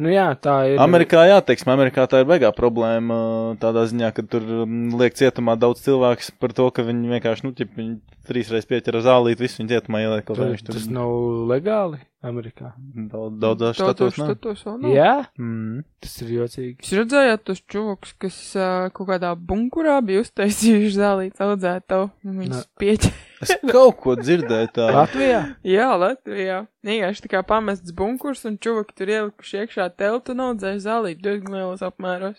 [0.01, 0.79] Nu jā, tā ir.
[0.79, 5.53] Amerikā, jā, teiksim, Amerikā tā ir baigā problēma tādā ziņā, ka tur mm, liek cietumā
[5.59, 9.69] daudz cilvēku par to, ka viņi vienkārši, nu, ķip, viņi trīsreiz pieķera zālīt, visu viņi
[9.75, 11.11] cietumā ieliek, viņš tur tas nav
[11.51, 12.71] legāli Amerikā.
[13.09, 14.13] daudz, daudzās štatos.
[14.13, 14.91] štatos vēl nav.
[14.93, 15.83] Jā, Mm.
[15.99, 16.75] tas ir jocīgi.
[16.85, 22.67] Jūs redzējāt tos čuvukus, kas uh, kaut kādā bunkurā bija uztaisījuši zālīts audzētavu, un viņus
[22.79, 23.13] pieķēra.
[23.41, 24.93] Es kaut ko dzirdēju tādu.
[25.01, 25.39] Latvijā?
[25.65, 26.59] Jā, Latvijā.
[26.85, 31.57] Vienkārši tā kā pamests bunkurs, un čuvaki tur ielikuši iekšā teltu un audzēja zālīti diezgan
[31.57, 32.37] lielos apmēros.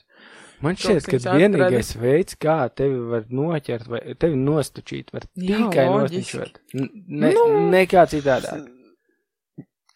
[0.62, 5.88] Man šķiet, ka vienīgais veids, kā tevi var noķert, vai tevi nostučīt, var Jā, tikai
[5.90, 6.38] loģiski.
[6.38, 6.60] nostučot.
[6.78, 7.48] N- Ne, Nu.
[7.74, 8.68] nekā citādāk.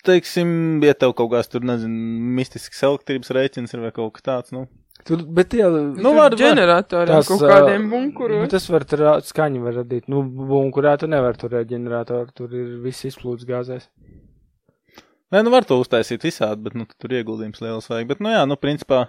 [0.07, 0.51] Teiksim,
[0.87, 1.97] ja tev kaut kāds tur, nezinu,
[2.39, 4.67] mistisks elektrības rēķins ir vai kaut kas tāds, nu.
[5.07, 8.49] Tur, bet tie, Nu, var- ģeneratoriem Tas, kaut kādiem nu, bunkuros.
[8.51, 10.09] tas var tur skaņu var radīt.
[10.09, 13.89] Nu, bunkurā tu nevar turēt ģeneratoru, tur ir viss izplūds gāzēs.
[15.35, 18.09] Nē, nu var to uztaisīt visādi, bet, nu, tur ieguldījums liels vajag.
[18.09, 19.09] Bet, nu jā, nu, principā,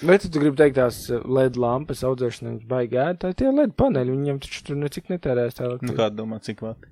[0.00, 3.18] Vai tu, tu gribi teikt tās LED lampas baigi ēd?
[3.20, 5.96] Tā ir tie LED paneļi, viņiem taču tur necik netērēs tā nu, elektrība.
[5.98, 6.88] kā domā, cik vati?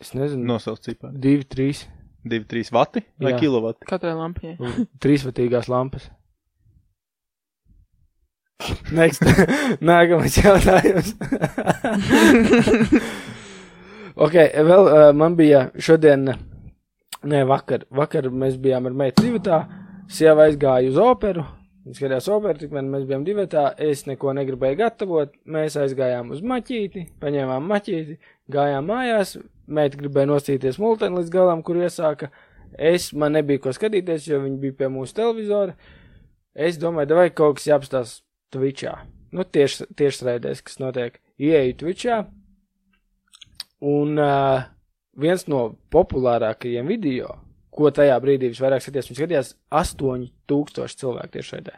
[0.00, 0.46] Es nezinu.
[0.48, 1.18] Nosauc cipari.
[1.20, 1.84] Divi, trīs.
[2.24, 3.38] 2-3 vati vai Jā.
[3.40, 3.86] kilovati?
[3.88, 4.86] Katrai lampiņai.
[5.00, 6.10] Trīsvatīgās lampas.
[8.96, 9.24] Next.
[9.90, 11.14] Nākamais jautājums.
[14.26, 14.36] ok,
[14.68, 16.28] vēl uh, man bija šodien,
[17.30, 19.62] ne vakar, vakar mēs bijām ar meitu divatā,
[20.12, 21.46] sieva aizgāja uz operu,
[21.86, 26.44] viņa skatījās operu, tik vien mēs bijām divatā, es neko negribēju gatavot, mēs aizgājām uz
[26.44, 28.18] maķīti, paņēmām maķīti,
[28.52, 29.38] gājām mājās,
[29.70, 32.30] meita gribēja nosīties multeni līdz galam, kur iesāka,
[32.74, 35.76] es, man nebija ko skatīties, jo viņi bija pie mūsu televizora,
[36.54, 38.18] es domāju, vai kaut kas jāapstās
[38.50, 38.96] Twitchā.
[39.30, 41.20] Nu, tieši, tieši raidēs, kas notiek.
[41.40, 42.24] Ieeju Twitchā,
[43.86, 44.66] un uh,
[45.20, 45.62] viens no
[45.94, 47.36] populārākajiem video,
[47.70, 51.76] ko tajā brīdī visvairāk skatījās, viņš skatījās 8000 cilvēku tieši raidē.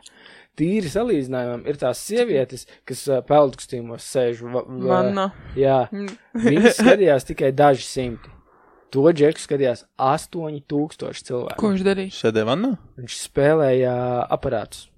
[0.58, 4.42] Tīri salīdzinājumam ir tās sievietes, kas uh, peldkustīmos sēž.
[4.52, 5.26] Va, va, Vanna.
[5.56, 5.78] jā,
[6.36, 8.28] viņas skatījās tikai daži simti.
[8.92, 11.56] To džeku skatījās 8000 cilvēku.
[11.56, 12.12] Ko viņš darīja?
[12.18, 12.74] Šedē vannā?
[13.00, 13.94] Viņš spēlēja
[14.36, 14.88] aparātus.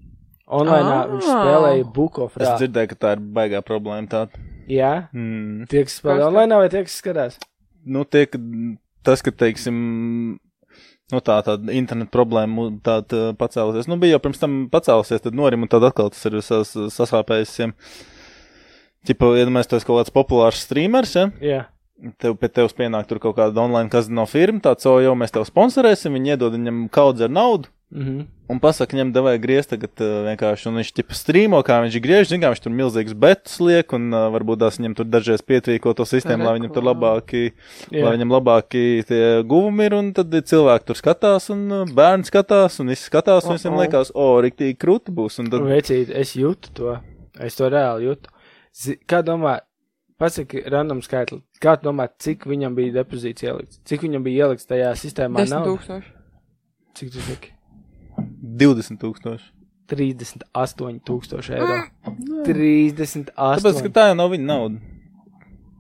[0.51, 1.07] Online Ah.
[1.13, 4.43] viņš spēlēja Book of Es dzirdēju, ka tā ir baigā problēma tāda.
[4.69, 5.69] Jā, Mm.
[5.71, 7.39] tie, kas spēlē online, vai tie, kas skatās?
[7.87, 8.39] Nu, tie, ka
[9.05, 10.39] tas, ka, teiksim,
[11.15, 13.89] nu, tā, tāda interneta problēma tāda pacēlusies.
[13.91, 17.71] Nu, bija jau pirms tam pacēlusies, tad norim un tad atkal tas ir sas, sasāpējis.
[19.05, 21.29] Tipo, tu esi kaut kāds populārs streamers, ja?
[21.45, 21.63] Jā.
[22.21, 25.45] Tev pie tevis pienāk tur kaut kāda online kazino firma, tāds, o, jau mēs tev
[25.47, 27.71] sponsorēsim, viņi iedod viņam kaudzi ar naudu.
[27.95, 28.27] Mm -hmm.
[28.51, 32.29] Un pasaka, viņam devēja griezt tagad uh, vienkārši, un viņš tipa strīmo, kā viņš griež,
[32.29, 35.95] zin, kā viņš tur milzīgs betus liek, un uh, varbūt tās viņam tur dažreiz pietrīko
[35.95, 37.53] to sistēmu, lai viņam tur labāki,
[37.91, 38.05] Jā.
[38.05, 42.81] lai viņam labāki tie guvumi ir, un tad cilvēki tur skatās, un uh, bērni skatās,
[42.81, 43.81] un visi skatās, un visiem O, o.
[43.81, 46.99] liekas, o, riktīgi krūti būs, un tad, Vecīt, es jūtu to.
[47.41, 48.29] Es to reāli jūtu.
[48.75, 49.61] Zi- Kā domā,
[50.19, 51.41] pasaki random skaitli.
[51.63, 53.81] Kā domā, cik viņam bija depozīts ielikts?
[53.85, 55.47] Cik viņam bija ielikts tajā sistēmā?
[55.47, 55.87] 10 naudas?
[55.87, 56.13] tūkstoši.
[56.95, 57.54] Cik tu saki?
[58.19, 59.53] 20 tūkstoši.
[59.91, 61.79] 38 tūkstoši eiro.
[62.47, 63.33] 38.
[63.35, 64.93] Tāpēc, ka tā jau nav viņa nauda.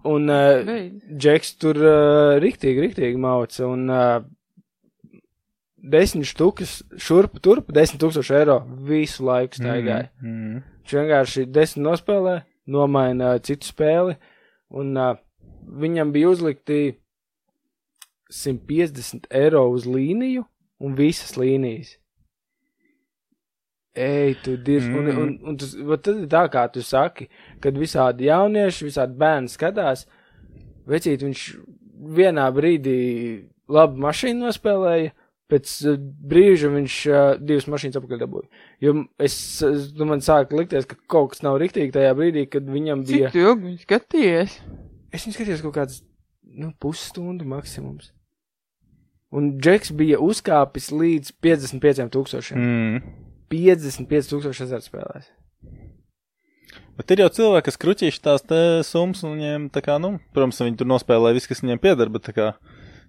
[0.05, 0.73] Un uh.
[1.09, 3.64] Džeks tur uh, riktīgi, riktīgi mauca.
[3.70, 4.27] Un uh,
[5.81, 10.11] desmit štukas šurp, turp, desmit tūkstoši eiro visu laiku staigāja.
[10.20, 10.62] Mm, mm.
[10.85, 12.37] Viņš vienkārši desmit nospēlē,
[12.68, 14.18] nomaina citu spēli,
[14.77, 15.16] un uh,
[15.64, 16.83] viņam bija uzlikti
[18.33, 20.44] 150 eiro uz līniju
[20.85, 21.97] un visas līnijas.
[23.94, 24.98] Ej, tu dirzi, mm.
[24.98, 27.28] un, un, un tas, tad ir tā, kā tu saki,
[27.62, 30.02] kad visādi jaunieši, visādi bērni skatās,
[30.90, 31.44] vecīt, viņš
[32.16, 32.96] vienā brīdī
[33.70, 35.12] labu mašīnu nospēlēja,
[35.52, 36.00] pēc uh,
[36.33, 38.64] brīža viņš uh, divas mašīnas apakaļ dabūja.
[38.83, 42.66] Jo es, es nu, man sāka likties, ka kaut kas nav riktīgi tajā brīdī, kad
[42.66, 43.30] viņam bija.
[43.30, 44.59] Cik ilgi viņu skatījies?
[45.14, 46.02] Es viņu skatījos kaut kāds,
[46.50, 48.11] nu, pusstundu maksimums.
[49.35, 52.59] Un Džeks bija uzkāpis līdz 55 tūkstošiem.
[52.59, 53.14] Mm.
[53.44, 53.54] Mm.
[53.54, 55.33] 55 tūkstoši azartspēlēs.
[56.94, 60.61] Bet ir jau cilvēki, kas kruķīši tās te summas, un viņiem tā kā, nu, protams,
[60.62, 62.52] viņi tur nospēlē visu, kas viņiem pieder, bet tā kā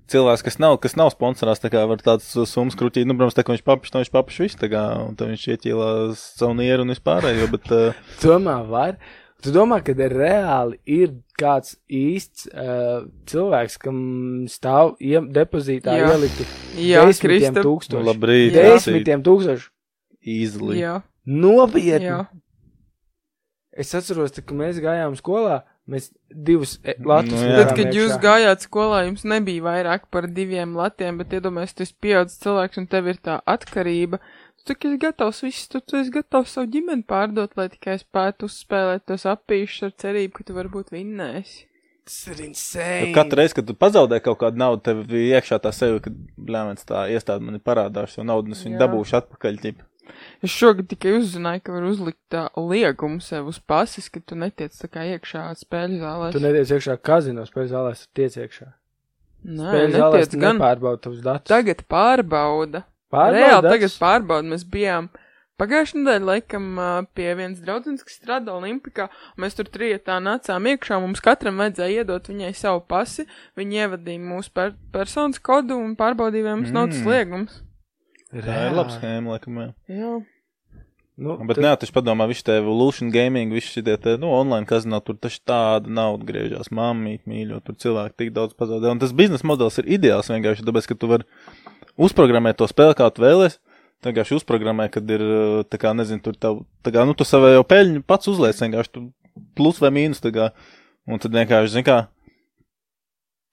[0.10, 3.45] cilvēks, kas nav, kas nav sponsorās, tā kā var tāds summas kruķīt, nu, protams, tā
[3.45, 6.86] kā viņš papiš, no viņš papiš visu, tā kā, un tad viņš ieķīlā savu nieru
[6.86, 8.98] un vispārējo, bet, uh, Domā, var.
[9.45, 13.98] Tu domā, ka reāli ir kāds īsts uh, cilvēks, kam
[14.50, 14.95] stāv
[15.36, 16.15] depozītā Jā.
[16.15, 16.48] ielikti
[16.82, 17.60] Jā, desmitiem Kristap.
[17.60, 18.08] nu, tūkstoši.
[18.08, 18.71] labrīt, Jā.
[18.74, 19.69] Desmitiem tūkstoši.
[20.26, 20.80] Easily.
[20.82, 22.10] Jā, Nopietni.
[22.10, 22.26] jā.
[23.76, 25.60] Es atceros, tā, ka mēs gājām skolā,
[25.92, 27.58] mēs divus e, latus Nu, jā.
[27.60, 31.84] Tad, likām kad jūs gājāt skolā, jums nebija vairāk par diviem latiem, bet iedomājieties, tu
[31.84, 34.22] esi pieaudzis cilvēks un tev ir tā atkarība.
[34.56, 38.48] Tu tikai esi gatavs visu, tu, tu esi gatavs savu ģimeni pārdot, lai tikai spētu
[38.48, 41.66] uzspēlēt tos apīšus ar cerību, ka tu varbūt vinnēsi.
[42.06, 43.12] Tas ir insane.
[43.18, 46.86] Katru reizi, kad tu pazaudē kaut kādu naudu, tev bija iekšā tā sevi, ka, blēmens,
[46.86, 49.82] tā iestāde man ir parādājusi šo naudu, un es viņu dabūšu atpakaļ, ķip.
[50.46, 54.76] Es šogad tikai uzzināju, ka var uzlikt tā liegumu sev uz pases, ka tu netiec
[54.78, 56.32] tā kā iekšā spēļu zālē.
[56.36, 58.68] Tu netiec iekšā kazino spēļu zālēs, tu tiec iekšā.
[59.46, 60.58] Nē, Spēļu netiec tu gan.
[60.58, 61.50] nepārbauda tavus datus.
[61.52, 62.84] Tagad pārbauda.
[63.13, 63.76] Pārbauda Reāli datus?
[63.76, 64.50] tagad pārbauda.
[64.56, 65.10] Mēs bijām
[65.62, 66.65] pagājušajā nedēļā, laikam,
[67.15, 69.06] pie vienas draudzenes, kas strādā Olimpikā.
[69.39, 70.98] Mēs tur trietā nācām iekšā.
[71.00, 73.28] Mums katram vajadzēja iedot viņai savu pasi.
[73.56, 77.08] Viņa ievadīja mūsu per personas kodu un pārbaudīja, vai mums nav tas Mm.
[78.43, 78.56] Liegums.
[78.56, 79.69] Tā ir laba schēma, laikam, jā.
[79.95, 80.13] Jā.
[81.15, 85.00] Nu, Bet nē, taču padomā, viss te Evolution Gaming, viss šitie te, nu, online kazino,
[85.00, 88.91] tur taču tāda nauda griežās, mammīt, mīļo, tur cilvēki tik daudz pazaudē.
[88.91, 91.28] Un tas biznesa modelis ir ideāls vienkārši, tāpēc, ka tu vari
[91.95, 93.62] uzprogrammēt to spēli, kā tu vēlies.
[94.04, 97.54] Vienkārši uzprogrammē, kad ir, uh, tā kā, nezinu, tur tev, tā kā, nu, tu savai
[97.56, 99.06] jau peļņu pats uzliec, vienkārši tu
[99.56, 100.50] plus vai mīnus, tā kā,
[101.08, 102.02] un tad vienkārši, zin kā,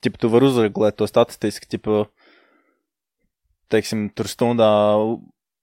[0.03, 1.87] ķip, tu vari uzregulēt to statistiski, ķip,
[3.73, 4.69] teiksim, tur stundā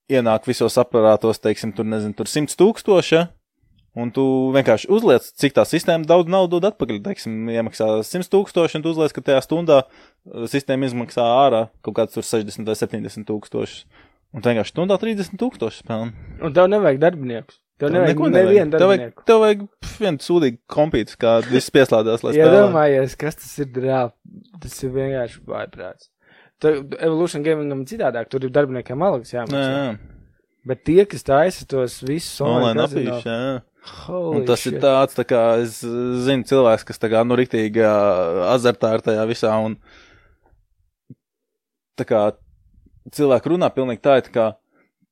[0.09, 3.21] ienāk visos aparātos, teiksim, tur, nezinu, tur 100 tūkstoši,
[3.99, 4.23] un tu
[4.55, 8.93] vienkārši uzliec, cik tā sistēma daudz naudu dod atpakaļ, teiksim, iemaksā 100 tūkstoši, un tu
[8.95, 13.81] uzliec, ka tajā stundā uh, sistēma izmaksā ārā kaut kāds tur 60 vai 70 tūkstoši.
[14.37, 16.11] Un vienkārši stundā 30 tūkstoši spēlē.
[16.45, 17.57] Un tev nevajag darbiniekus.
[17.79, 19.23] Tev nevajag Neko nevienu Tev vajag, darbinieku.
[19.25, 19.61] tev vajag
[20.03, 22.57] vienu sūdīgu kompītu, kā viss pieslādās, lai spēlētu.
[22.59, 24.11] domājies, kas tas ir reāli,
[24.61, 26.09] tas ir vienkārši vaiprāts.
[26.67, 29.69] Evolution Gamingam citādāk, tur ir darbiniekiem algas jāmaksā.
[29.95, 29.97] jā,
[30.67, 33.61] Bet tie, kas taisa tos visus online kazino- apīši, jā.
[34.05, 34.73] Holy Un tas shit.
[34.73, 35.79] ir tāds, tā kā es
[36.25, 39.77] zinu, cilvēks, kas tā kā, nu, riktīgi ā, azartā ir tajā visā, un
[41.97, 42.19] tā kā
[43.15, 44.49] cilvēki runā pilnīgi tā, it kā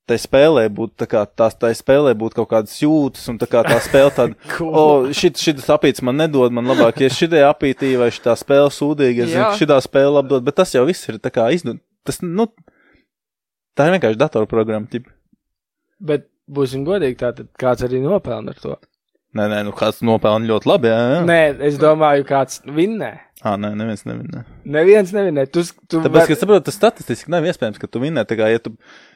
[0.08, 3.76] tai spēlē būtu, tā tās tai spēlē būtu kaut kādas jūtas, un tā kā tā
[3.84, 4.72] spēle tāda, Cool.
[4.72, 9.26] o, šit, šitas apīts man nedod, man labāk, ja šitie apītī vai šitā spēle sūdīgi,
[9.26, 12.48] es zinu, šitā spēle labdod, bet tas jau viss ir tā kā izdod, tas, nu,
[13.76, 15.10] tā ir vienkārši datorprogramma, tip.
[16.00, 18.78] Bet būsim godīgi, tātad kāds arī nopelna ar to.
[19.36, 21.18] Nē, nē, nu kāds nopelna ļoti labi, jā, jā.
[21.28, 23.12] Nē, es domāju, kāds vinnē.
[23.44, 24.40] Ā, nē, neviens nevinē.
[24.66, 25.44] Neviens nevinnē.
[25.52, 28.62] Tu, tu Tāpēc, ka saprotu, tas statistiski nav iespējams, ka tu vinnē, tā kā, ja
[28.64, 29.06] tu, var,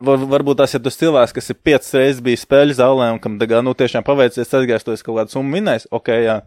[0.00, 3.36] varbūt tās, ja tu esi cilvēks, kas ir piecas reizes bijis spēļu zālē un kam,
[3.42, 4.48] kā, nu, tiešām paveicies,
[4.94, 6.40] esi kaut kādu summu vinnējis, ok, jā.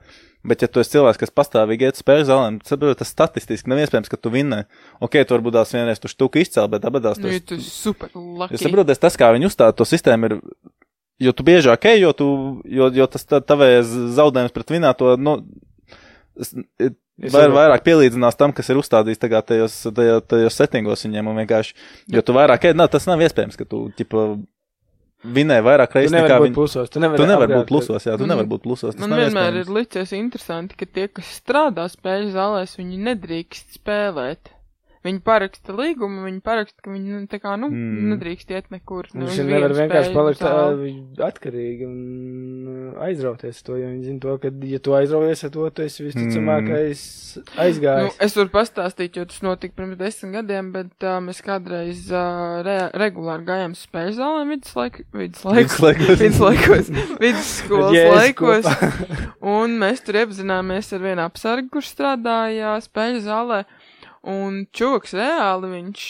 [0.47, 3.67] Bet, ja tu esi cilvēks, kas pastāvīgi iet uz spēļu zālēm, tad saprotu, tas statistiski
[3.67, 4.62] nav iespējams, ka tu vinnē.
[5.04, 7.67] Ok, tu varbūt tās vienreiz tu štuku izcēl, bet abadās tu Nu, esi tu esi
[7.67, 8.62] super Ja lucky.
[8.62, 10.38] saprotiet, tas, kā viņi uzstāda to sistēmu, ir,
[11.28, 12.30] jo tu biežāk ej, jo, tu,
[12.71, 15.36] jo, jo tas tavējais zaudējums pret vinēto, nu,
[17.21, 21.36] es- vai, vairāk pielīdzinās tam, kas ir uzstādīts tagad tajos, tajos, tajos settingos viņiem, un
[21.45, 21.73] vienkārši,
[22.08, 24.38] jo tu vairāk ej, nav, tas nav iespējams, ka tu, tipa,
[25.25, 26.55] vinē vairāk reizes nekā būt viņi.
[26.55, 26.89] plusos.
[26.89, 28.29] Tu nevari, Tu nevari būt plusos, jā, tu Mhm.
[28.32, 28.95] nevari būt plusos.
[28.95, 29.67] Tas Man vienmēr iespējams.
[29.67, 34.55] ir licies interesanti, ka tie, kas strādā spēļu zālēs, viņi nedrīkst spēlēt.
[35.10, 37.89] Viņi paraksta līgumu, viņi paraksta, ka viņi nu, tā kā, nu, Mm.
[37.98, 38.10] mm.
[38.13, 39.08] nedrīkst iet nekur.
[39.17, 40.91] ne Viņš nevar vienkārši palikt zāli.
[40.93, 45.65] ā, atkarīgi un aizrauties to, jo viņi zina to, ka, ja tu aizraujies ar to,
[45.74, 47.02] tu esi visticamākais
[47.39, 48.15] Nu, aizgājis.
[48.26, 52.78] es varu pastāstīt, jo tas notika pirms desmit gadiem, bet uh, mēs kādreiz uh, re,
[52.98, 56.89] regulāri gājām spēļu zālēm viduslaik, viduslaikos, Viduslaikos.
[57.24, 58.72] vidusskolas Jēzus laikos.
[59.41, 63.63] Un mēs tur iepazināmies ar vienu apsargu, kurš strādāja spēļu zālē.
[64.27, 66.01] Un čūks reāli viņš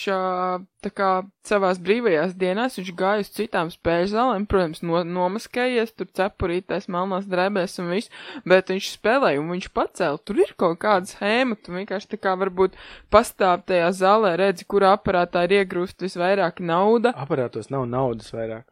[0.82, 1.10] tā kā
[1.46, 7.28] savās brīvajās dienās viņš gāja uz citām spēļu zālēm, protams, no, nomaskējies, tur cepurītēs, melnās
[7.30, 8.10] drēbēs un viss,
[8.50, 10.22] bet viņš spēlēja un viņš pacēla.
[10.26, 12.80] Tur ir kaut kāda schēma, tu vienkārši tā kā varbūt
[13.14, 17.14] pastāv tajā zālē, redzi, kurā aparātā ir iegrūst visvairāk nauda.
[17.14, 18.66] Aparātos nav naudas vairāk.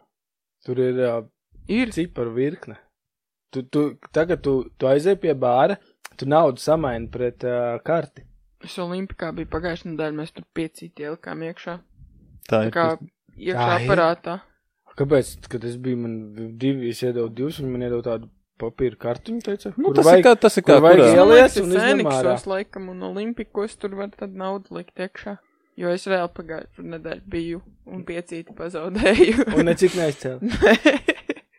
[0.65, 1.19] Tur ir uh,
[1.69, 1.93] Ir.
[1.93, 2.79] ciparu virkne.
[3.53, 5.77] Tu, tu, tagad tu, tu aizej pie bāra,
[6.17, 8.25] tu naudu samaini pret uh, karti.
[8.67, 11.77] Es Olimpikā biju pagājušajā nedēļā, mēs tur piecīti ielikām iekšā.
[12.47, 12.71] Tā Tā ir.
[12.75, 13.87] kā tas- iekšā Tā ir.
[13.87, 14.37] aparātā.
[14.97, 15.35] Kāpēc?
[15.53, 16.13] Kad es biju, man
[16.57, 20.25] divi, es iedevu divus, un man iedeva tādu papīra kartiņu, teica, Nu, tas vajag, ir
[20.25, 21.83] kā, tas ir kā, vajag liekas, un ir.
[21.83, 25.37] Fēniksos laikam un Olimpikos tur var tad naudu likt iekšā.
[25.77, 29.45] Jo es reāli pagājušajā nedēļā biju un piecīti pazaudēju.
[29.55, 30.41] un necik neizcēl.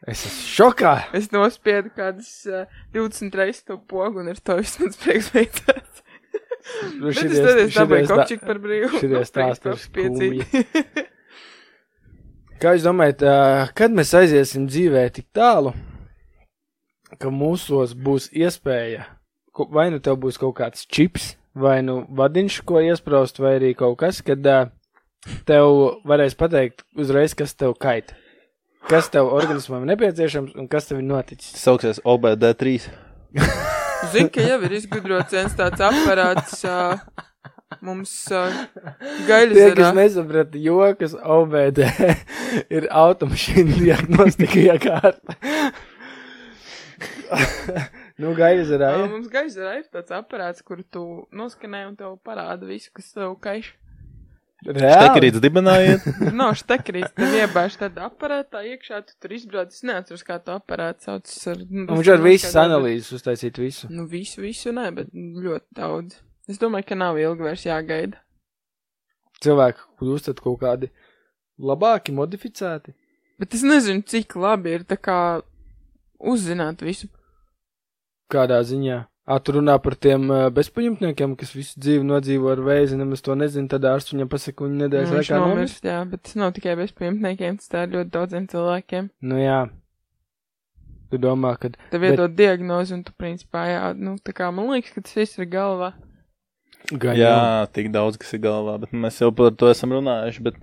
[0.09, 0.93] Es esmu šokā!
[1.19, 6.03] es nospiedu kādas uh, 20 reizes to pogu un ar to viss mans prieks beidzās.
[6.99, 8.91] Nu, Bet es šities- tad es tā- kopčiku par brīvu.
[9.01, 10.65] šitie stāsti ir par piecīti.
[12.63, 13.23] Kā jūs domājat,
[13.79, 15.71] kad mēs aiziesim dzīvē tik tālu,
[17.23, 19.05] ka mūsos būs iespēja,
[19.71, 23.97] vai nu tev būs kaut kāds čips, vai nu vadiņš, ko iespraust, vai arī kaut
[24.03, 24.43] kas, kad
[25.47, 25.71] tev
[26.07, 28.15] varēs pateikt uzreiz, kas tev kaita.
[28.89, 31.53] Kas tev organismam nepieciešams un kas tev ir noticis?
[31.55, 32.79] Tas sauksies OBD3.
[34.13, 37.01] Zini, ka jau ir izgudrots viens tāds aparāts uh,
[37.85, 38.55] mums uh,
[39.29, 39.91] gaļas Tie, kas zarā.
[39.99, 41.83] nesaprata jokas, OBD
[42.79, 45.37] ir automašīna diagnostika iekārta.
[48.23, 49.11] nu, gaļas ar Ā, āju.
[49.17, 51.05] Mums gaļas zarā ir tāds aparāts, kur tu
[51.37, 53.75] noskanē un tev parāda visu, kas tev kaiš.
[54.67, 55.07] Reāli?
[55.07, 56.07] Tekerīts dibinājiet.
[56.19, 59.71] Tur nav štekrīts, tev iebāž tādā aparātā iekšā, tu tur izbrauc.
[59.71, 61.35] Es neatceros, kā to aparātu sauc.
[61.53, 63.91] Ar, nu, viņš var visas analīzes uztaisīt visu.
[63.93, 66.19] Nu, visu, visu nē, bet ļoti daudz.
[66.51, 68.19] Es domāju, ka nav ilgi vairs jāgaida.
[69.45, 70.91] Cilvēki kļūstat kaut kādi
[71.63, 72.97] labāki, modificēti.
[73.39, 75.19] Bet es nezinu, cik labi ir tā kā
[76.19, 77.07] uzzināt visu.
[78.33, 79.05] Kādā ziņā?
[79.29, 83.35] Ā, tu runā par tiem uh, bezpaņemtniekiem, kas visu dzīvi nodzīvo ar vēzi, nemaz to
[83.37, 85.53] nezina, tad ārsts viņam pasaka, un nedēļas Nu, laikā nomirst.
[85.53, 89.11] nomirst, jā, bet tas nav tikai bez piemtniekiem, tas tā ir ļoti daudziem cilvēkiem.
[89.29, 89.59] Nu jā.
[91.13, 94.69] Tu domā, ka Tev Bet- iedod diagnozi, un tu principā, jā, nu, tā kā man
[94.73, 95.93] liekas, ka tas viss ir galvā.
[96.93, 97.67] gan Jā, jau.
[97.73, 100.43] tik daudz, kas ir galvā, bet mēs jau par to esam runājuši.
[100.43, 100.55] Bet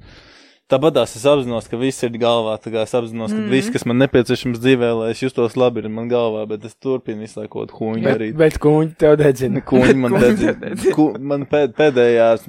[0.71, 2.55] tāpat es apzinos, ka viss ir galvā.
[2.57, 3.49] Es apzinos, ka mm.
[3.51, 7.27] viss, kas man nepieciešams dzīvē, lai es justos labi, ir man galvā, bet es turpinu
[7.51, 8.37] ko huņu Bet, darīt.
[8.39, 9.63] bet kuņi tev dedzina.
[9.69, 10.55] Kuņi man teica.
[10.95, 12.47] ku, man pēd, pēdējās,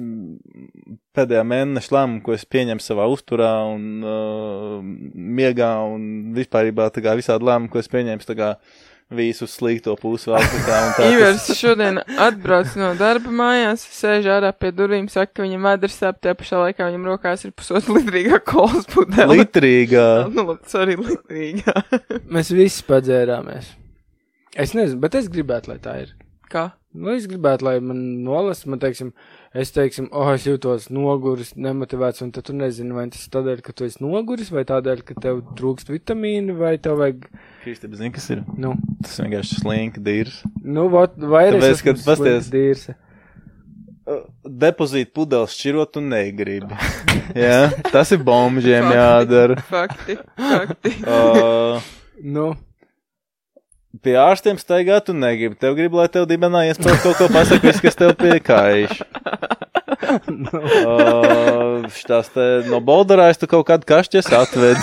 [1.17, 4.75] pēdējā mēneša lēmuma, ko es pieņemu savā uzturā un uh,
[5.13, 8.25] miegā un vispārībā tā kā visādi lēmumi, ko es pieņēmu,
[9.13, 11.07] visu slikto pusi vēl tā un tā.
[11.13, 16.19] Ivers šodien atbrauc no darba mājās, sēž ārā pie durvīm, saka, ka viņam vēders sāp,
[16.23, 19.41] tajā pašā laikā viņam rokās ir pusotra litrīgā kolas pudele.
[19.41, 20.07] Litrīgā.
[20.37, 21.73] Nu, labi, sorry, litrīgā.
[22.35, 23.71] Mēs visi padzērāmies.
[24.57, 26.13] Es nezinu, bet es gribētu, lai tā ir.
[26.51, 26.69] Kā?
[26.97, 29.11] Nu, es gribētu, lai man nolas, man teiksim,
[29.57, 33.73] es teiksim, oh, es jūtos noguris, nemotivēts, un tad tu nezini, vai tas tādēļ, ka
[33.77, 37.25] tu esi noguris, vai tādēļ, ka tev trūkst vitamīnu, vai tev vajag,
[37.63, 38.43] Kristēns, zini, kas ir?
[38.57, 40.39] nu, Tas vienkārši slinka dīrs.
[40.63, 42.95] nu, vot, vai arī Tāpēc, kad pasties- dīrse.
[44.47, 46.77] Depozīt pudeles šķirot un negribi.
[47.35, 49.57] Jā, tas ir bombžiem jādara.
[49.67, 50.93] Fakti, fakti.
[51.07, 51.83] Uh,
[52.23, 52.53] Nu,
[54.01, 55.57] Pie ārstiem staigāt tu negribi.
[55.59, 59.05] Tev grib, lai tev dibenā iespējas kaut ko pasaka, viss, kas tev piekājuši.
[60.09, 64.79] Uh, Šitās te no bolderājas tu kaut kādu kašķies atved.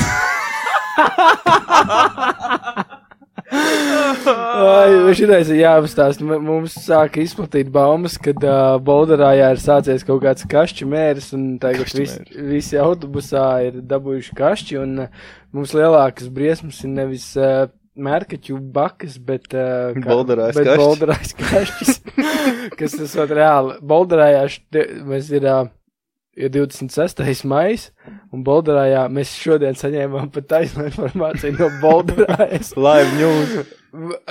[3.55, 6.23] Ai, šitais ir jāapstāst.
[6.25, 11.55] M- Mums sāka izplatīt baumas, kad uh, Bolderājā ir sācies kaut kāds kašķi mērs, un
[11.63, 17.67] tagad vis, visi autobusā ir dabūjuši kašķi, un uh, mums lielākas briesmas ir nevis uh,
[17.95, 19.95] mērkaķu bakas, bet, uh,
[20.81, 21.95] Bolderājas kašķis.
[22.79, 23.79] Kas tas var reāli.
[23.95, 24.45] Bolderājā
[25.07, 25.69] mēs ir, uh,
[26.35, 27.45] ir 26.
[27.51, 27.89] maijs,
[28.35, 33.57] un Bolderājā mēs šodien saņēmām pat taisno informāciju no Bolderājas Live news.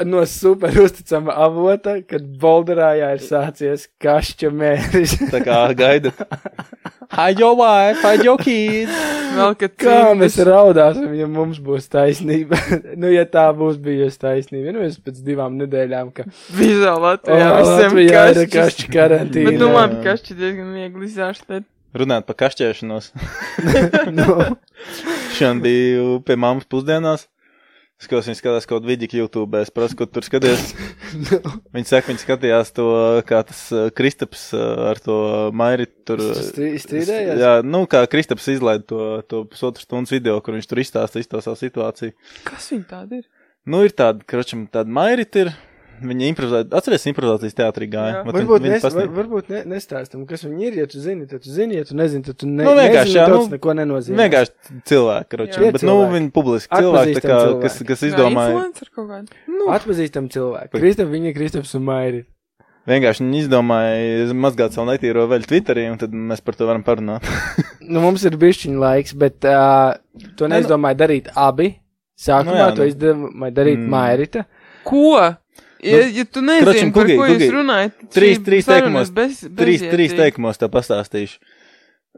[0.06, 5.18] no super uzticama avota, kad Bolderājā ir sācies kašķa mēris.
[5.34, 6.12] Tā kā gaida.
[7.14, 8.90] Hide your wife, hide your kids.
[9.38, 12.58] Vēl, kad Kā cīnās- mēs raudāsim, ja mums būs taisnība?
[13.02, 16.26] nu, ja tā būs bijusi taisnība, nu mēs pēc divām nedēļām, ka
[16.58, 18.56] Visā Latvijā O, visiem Latvijā ir kašķis.
[18.56, 19.52] kašķa karantīna.
[19.52, 19.76] Bet nu Jā.
[19.78, 21.68] labi, kašķi diezgan viegli izārstēt.
[22.02, 23.12] Runāt par kašķēšanos.
[24.18, 24.26] nu,
[25.38, 27.28] Šodien biju pie mammas pusdienās.
[28.04, 30.74] Skatos, viņa skatās kaut kādu vidīgu YouTube, es prasu, ko tur skaties.
[31.76, 32.86] Viņa saka, viņa skatījās to,
[33.30, 33.62] kā tas
[33.96, 35.18] Kristaps ar to
[35.56, 36.22] Mairi tur.
[36.36, 37.40] Strī- strīdējās?
[37.42, 41.42] Jā, nu, kā Kristaps izlaida to, to pusotru stundas video, kur viņš tur izstāsta īsto
[41.46, 42.16] savu situāciju.
[42.48, 43.30] Kas viņi tādi ir?
[43.70, 45.54] Nu, ir tāda, kročam, tāda Mairita ir.
[46.04, 48.16] Viņa improvizē, atceries, improvizācijas teātrī gāja.
[48.18, 48.24] Jā.
[48.28, 49.06] Varbūt, viņa nes, pasniedz.
[49.08, 50.74] var, varbūt ne, nestāstam, kas viņi ir.
[50.82, 53.20] Ja tu zini, tad tu zini, ja tu nezini, tad tu ne, Nu, vienkārši, nezini,
[53.22, 54.18] jā, tas nu, neko nenozīmē.
[54.26, 55.72] Vienkārši cilvēki, kročam, Jā.
[55.78, 56.14] bet, nu, Cilvēki.
[56.18, 57.88] viņi publiski cilvēki, tā kā, Atpazīstami kas, cilvēki.
[57.94, 58.54] kas izdomāja.
[58.58, 59.42] Influencer kaut kādi.
[59.48, 60.72] Nu, Atpazīstam cilvēku.
[60.80, 62.24] Kristap, viņa ir Kristaps un Mairi.
[62.84, 67.24] Vienkārši viņi izdomāja mazgāt savu netīro veļu Twitterī, un tad mēs par to varam parunāt.
[67.84, 69.96] Nu, mums ir bišķiņa laiks, bet uh,
[70.40, 71.74] to nu- neizdomāju darīt abi.
[72.20, 72.92] Sākumā Nu jā, to nu.
[72.92, 73.90] izdomāju darīt mm.
[73.92, 74.44] Mairita.
[74.88, 75.36] ko?
[75.84, 79.10] Ja, ja tu nezini, kročam, par Gugi, ko Gugi, jūs runājat, tad trīs- trīs teikumos-
[79.12, 81.38] ir bez, trīs, trīs teikumos tā pastāstīšu.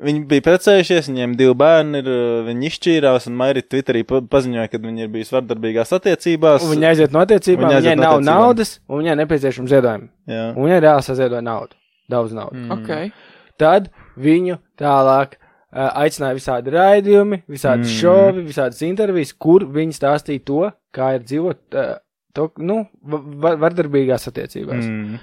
[0.06, 4.68] Viņi bija precējušies, viņiem divi bērni ir, uh, viņi izšķīrās, un Mairita Twitterī pa- paziņoja,
[4.74, 6.66] ka viņi ir bijusi vardarbīgās attiecībās.
[6.68, 8.26] Un viņa aiziet no attiecībām, Viņa viņai no nav attiecībām.
[8.26, 10.10] naudas, un viņai nepieciešams ziedojumi.
[10.28, 10.44] Jā.
[10.58, 11.80] Un viņai reāli saziedoja naudu.
[12.12, 12.60] Daudz naudas.
[12.60, 12.72] Mm.
[12.76, 13.12] Ok.
[13.58, 13.90] Tad
[14.20, 15.40] viņu tālāk
[15.76, 17.88] uh, aicināja visādi raidījumi, visādi Mm.
[17.88, 18.00] mm.
[18.02, 21.96] šovi, visādas intervijas, kur viņi stāstīja to, kā ir dzīvot, uh,
[22.36, 24.84] to, nu, va- va- vardarbīgās attiecībās.
[24.86, 25.16] Mm.
[25.16, 25.20] Mm.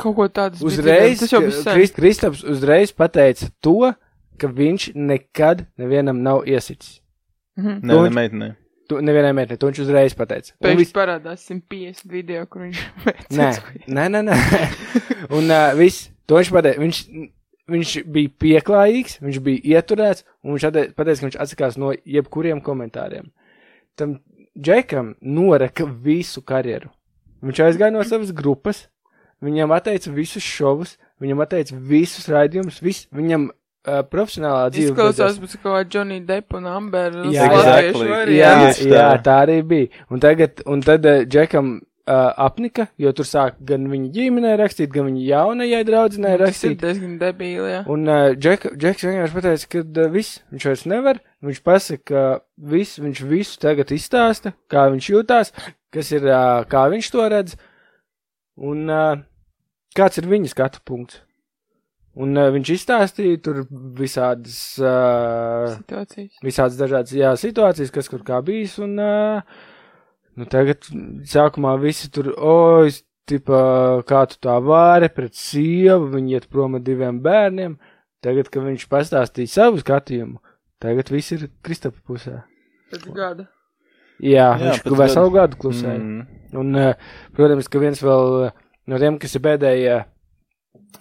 [0.00, 3.92] Kaut ko tādu Uzreiz, Tas jau bija Kristaps uzreiz pateica to,
[4.36, 6.98] ka viņš nekad nevienam nav iesicis.
[7.56, 7.78] Mhm.
[7.80, 8.50] Nē, To ne viņš- meitenei.
[8.86, 10.52] Tu nevienai meitenei, to viņš uzreiz pateica.
[10.62, 12.82] Pēkšņi vis- parādās 150 video, kur viņš
[13.38, 13.48] Nē,
[13.88, 14.20] nē, nē.
[14.28, 14.36] nē.
[15.38, 16.78] un uh, viss, to viņš pateica.
[16.84, 17.00] Viņš,
[17.72, 22.60] viņš bija pieklājīgs, viņš bija ieturēts, un viņš ate- pateica, ka viņš atsakās no jebkuriem
[22.62, 23.32] komentāriem.
[23.96, 24.20] Tam
[24.56, 26.90] Džekam noreka visu karjeru.
[27.44, 28.86] Viņš aizgāja no savas grupas,
[29.44, 34.94] viņam atteica visus šovus, viņam atteica visus raidījumus, vis, viņam uh, profesionālā dzīve.
[34.94, 37.20] Izklausās pēc kaut kā Johnny Depp un Amber.
[37.34, 38.08] Jā, exactly.
[38.10, 38.80] variants.
[38.80, 39.92] Jā, jā, tā arī bija.
[40.08, 41.76] Un, tagad, un tad uh, Džekam
[42.06, 46.44] uh, apnika, jo tur sāk gan viņa ģimenē rakstīt, gan viņa jaunajai draudzenei Tas ir
[46.46, 46.80] rakstīt.
[46.82, 47.82] diezgan debīli, jā.
[47.92, 51.20] Un uh, Džek, Džeks vienkārši pateica, ka uh, viss, viņš vairs nevar.
[51.46, 52.24] Viņš pasaka, ka
[52.72, 55.52] viss, viņš visu tagad izstāsta, kā viņš jūtās,
[55.94, 57.54] kas ir, uh, kā viņš to redz,
[58.56, 59.22] un uh,
[59.96, 61.22] kāds ir viņa skatu punkts.
[62.16, 63.58] Un uh, viņš izstāstīja tur
[63.98, 66.38] visādas, uh, Situācijas.
[66.40, 69.58] visādas dažādas jā, situācijas, kas kur kā bijis, un uh,
[70.36, 70.86] nu, tagad
[71.28, 72.92] sākumā visi tur, oi,
[73.26, 73.60] tipā,
[74.06, 77.76] kā tu tā vari pret sievu, viņi iet prom ar diviem bērniem.
[78.24, 80.40] Tagad, kad viņš pastāstīja savu skatījumu,
[80.82, 82.40] tagad viss ir Kristapa pusē.
[82.90, 83.46] Pēc gada.
[84.22, 86.00] Jā, Jā, viņš pēc veselu gadu klusēja.
[86.00, 86.44] Mm.
[86.56, 88.48] Un, uh, protams, ka viens vēl
[88.88, 89.96] no tiem, kas ir pēdējie,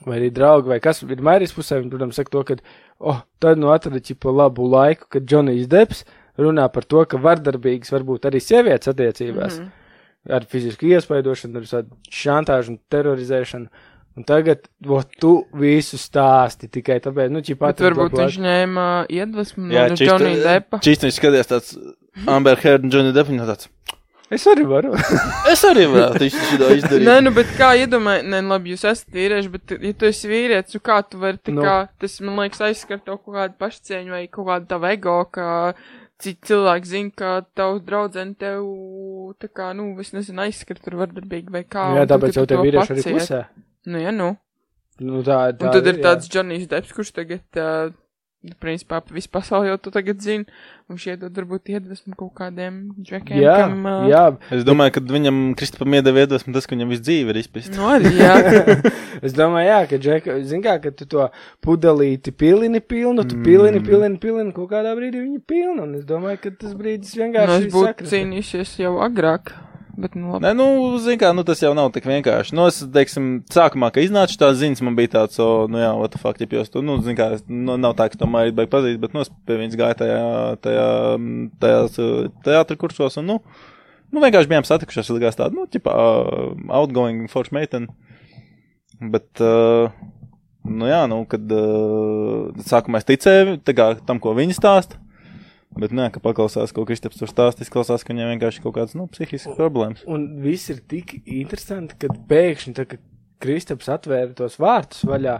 [0.06, 2.58] vai arī draugi, vai kas ir Mērijas pusē, viņi, protams, saka to, ka,
[3.00, 6.04] oh, tad nu atrada ķipa labu laiku, kad Džonijs Deps
[6.42, 9.66] runā par to, ka vardarbīgas var būt arī sievietes attiecībās, mm.
[9.66, 10.32] -hmm.
[10.38, 11.86] ar fizisku iespaidošanu, ar
[12.22, 13.92] šantāžu un terorizēšanu.
[14.16, 19.88] Un tagad, vo, tu visu stāsti tikai tāpēc, nu, Bet varbūt viņš ņēma iedvesmu no
[20.00, 20.80] Johnny Deppa.
[20.80, 21.76] Čīsniņš skaties tāds
[22.26, 23.68] Amber Heard un Johnny Depp, viņa tāds.
[24.34, 24.94] Es arī varu.
[25.52, 27.06] Es arī varētu šo izdarīt.
[27.06, 30.78] Nē, nu, bet kā iedomājies, nē, labi, jūs esat vīrieši, bet, ja tu esi vīrietis,
[30.80, 31.62] nu kā tu vari, tā Nu.
[31.62, 35.48] kā, tas, man liekas, aizskar to kaut kādu pašcieņu vai kaut kādu tavu ego, ka
[36.22, 38.64] citi cilvēki zina, ka tavs draudzene tev,
[39.42, 41.90] tā kā, nu, es nezinu, aizskar tur vardarbīgi vai kā.
[42.00, 43.44] Jā, tāpēc jau te to vīrieši arī klusē.
[43.92, 44.32] Nu, jā, nu.
[45.04, 46.04] Nu, tā, tā Un tad ir jā.
[46.06, 47.92] tāds Johnny's Deps, kurš tagad uh,
[48.62, 50.46] Principā visu pasauli jau tu tagad zini,
[50.90, 54.24] un šie dod varbūt iedvesmu kaut kādiem džekiem, Jā, kam, ā, jā.
[54.54, 57.74] Es domāju, ka viņam Kristupam iedeva iedvesmu tas, ka viņam viss dzīve ir izpist.
[57.76, 58.36] Nu, arī, jā.
[59.26, 61.30] Es domāju, jā, ka, Džeka, zin kā, ka tu to
[61.66, 63.44] pudelīti pilini pilnu, tu Mm.
[63.44, 67.24] pilini, pilini, pilini, kaut kādā brīdī viņa pilna, un es domāju, ka tas brīdis Nu,
[67.24, 68.12] vienkārši es būtu sakritē.
[68.12, 69.54] cīnījušies jau agrāk,
[70.00, 70.44] bet, nu, labi.
[70.46, 70.66] Nē, nu,
[71.04, 72.56] zin kā, nu, tas jau nav tik vienkārši.
[72.58, 76.14] Nu, es, teiksim, sākumā, kad iznāca tās ziņas, man bija tāds, o, nu, jā, what
[76.14, 78.72] the fuck, ja jūs to, nu, zin kā, nu, nav tā, ka to māju baigi
[78.74, 80.26] pazīt, bet, nu, es pie viņas gāju tajā,
[80.66, 80.90] tajā,
[81.64, 82.18] tajās uh,
[82.48, 83.38] teātra kursos, un, nu,
[84.12, 87.92] nu, vienkārši bijām satikušies, likās tāda, nu, tipā, uh, outgoing force meitene.
[89.00, 89.92] Bet, uh,
[90.66, 95.02] nu, jā, nu, kad uh, sākumā es ticēju tā kā, tam, ko viņi stāsta.
[95.76, 99.10] Bet, nē, ka paklausās, ko Kristaps tur stāsta, izklausās, ka viņam vienkārši kaut kāds, nu,
[99.12, 100.06] psihisks problēmas.
[100.08, 103.04] Un viss ir tik interesanti, kad pēkšņi, tā, kad
[103.44, 105.36] Kristaps atvēra tos vārtus vaļā,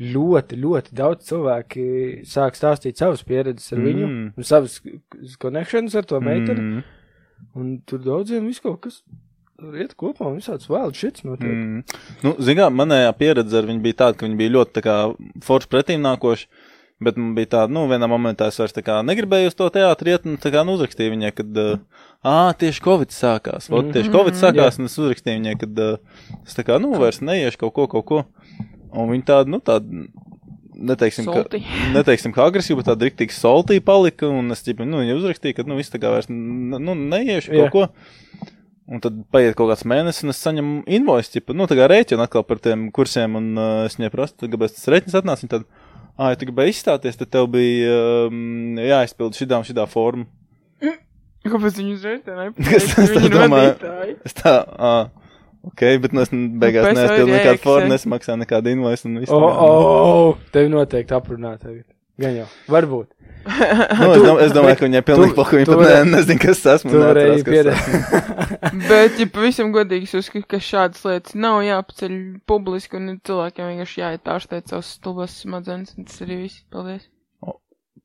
[0.00, 1.84] ļoti, ļoti daudz cilvēki
[2.26, 4.32] sāk stāstīt savas pieredzes ar viņu, Mm.
[4.36, 4.80] un savas
[5.38, 6.84] connections ar to meiteni, Mm,
[7.54, 9.02] un tur daudziem viss kaut kas
[9.76, 11.52] iet kopā, un visāds vēl šits notiek.
[11.52, 11.82] mm.
[12.24, 14.84] Nu, zinām, manējā pieredze ar viņu bija tāda, ka viņi bija ļoti
[15.44, 16.46] forši pretīm nākoši.
[17.00, 18.74] Bet man bija tāda, nu, vienā momentā es vairs
[19.08, 21.60] negribēju uz to teātri iet, un tā kā nu, uzrakstīju viņai, kad,
[22.20, 23.70] ā, tieši Covid sākās.
[23.72, 25.80] Vot, tieši Covid sākās, un es uzrakstīju viņai, kad
[26.44, 28.20] es tā kā, nu, vairs neiešu kaut ko, kaut ko.
[28.92, 30.04] Un viņa tāda, nu, tāda,
[30.76, 31.62] neteiksim, ka, Salty.
[31.96, 35.78] neteiksim, ka agresīva, tāda riktīgi saltī palika, un es, ķipa, nu, viņa uzrakstīju, ka, nu,
[35.80, 37.88] viss tā kā vairs, nu, neiešu kaut ko.
[38.90, 42.24] Un tad paiet kaut kāds mēnesis, un es saņemu invoice, tipa, nu, tā kā rēķinu
[42.24, 45.68] atkal par tiem kursiem, un uh, es viņai prasu, kāpēc tas rēķins atnāca, un tad,
[46.20, 47.94] ā, ja tu gribēji izstāties, tad tev bija
[48.28, 50.26] um, jāizpild šitā un šitā forma.
[51.48, 53.06] Kāpēc viņi uzreiz tā nepateica?
[53.06, 54.18] Viņi ir domāju?
[54.28, 54.92] Es tā, ā,
[55.70, 59.32] ok, bet nu, es beigās ir nekādu formu, nesmaksāju nekādu invoice, un viss.
[59.32, 59.70] O, o,
[60.10, 61.86] o, tevi noteikti aprunā tagad.
[62.20, 63.08] Gan jau, varbūt.
[63.40, 66.74] Nu, es, dom, es domāju, ka viņai pilnīgi paku, viņa pat ne, nezinu, kas tas
[66.82, 66.90] esmu.
[66.92, 67.94] Tu varēji neatceros, kas pieredzēt.
[67.94, 68.82] esmu.
[68.90, 72.18] Bet, ja pavisam godīgi, es uzskatu, ka šādas lietas nav jāpaceļ
[72.50, 76.60] publiski un cilvēkiem vienkārši jāiet ārstēt savus stulbas smadzenes, un tas arī viss.
[76.74, 77.08] Paldies.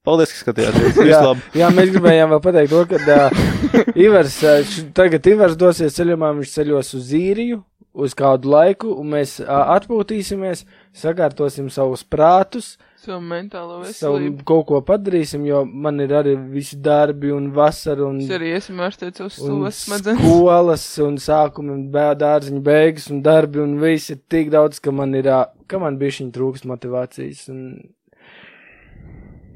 [0.06, 1.00] Paldies, ka skatījāties.
[1.12, 1.22] Jā,
[1.58, 6.30] jā, mēs gribējām vēl pateikt to, ka uh, Ivars, uh, š- tagad Ivars dosies ceļojumā,
[6.40, 7.60] viņš ceļos uz Zīriju
[8.06, 9.50] uz kādu laiku, un mēs uh,
[9.80, 10.62] atpūtīsimies,
[11.02, 12.76] sakārtosim savus prātus,
[13.06, 14.44] Savu mentālo savu veselību.
[14.50, 18.82] kaut ko padarīsim, jo man ir arī visi darbi un vasara un, Es arī esmu
[18.88, 20.22] ārstēt savus un stulbas smadzenes.
[20.24, 25.14] skolas un sākumi un dārziņu beigas un darbi un viss ir tik daudz, ka man
[25.16, 25.30] ir,
[25.68, 27.62] ka man bišķiņ trūkst motivācijas un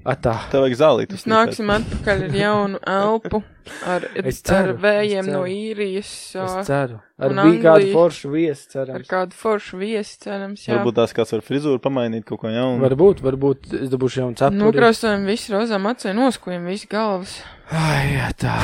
[0.09, 0.33] atā.
[0.51, 1.13] Tev vajag zālīt.
[1.15, 3.41] Mēs nāksim atpakaļ ar jaunu elpu,
[3.87, 5.53] ar, Es ar ceru, vējiem es no ceru.
[5.55, 6.11] īrijas,
[6.43, 6.99] Es ceru.
[7.19, 9.09] Ar bija kādu foršu viesu, ar cerams.
[9.11, 10.77] kādu foršu viesi, cerams, jā.
[10.77, 12.79] Varbūt tās kāds var frizūru pamainīt kaut ko jaunu.
[12.85, 14.61] Varbūt, varbūt es dabūšu jaunu cepuri.
[14.63, 17.37] Nokrāsojam visu rozām acīm, noskojam visu galvas.
[17.69, 18.55] Ai, jā, tā.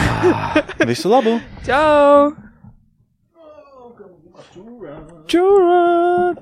[0.89, 1.37] Visu labu!
[1.67, 2.33] Čau!
[5.29, 6.41] Čurāt!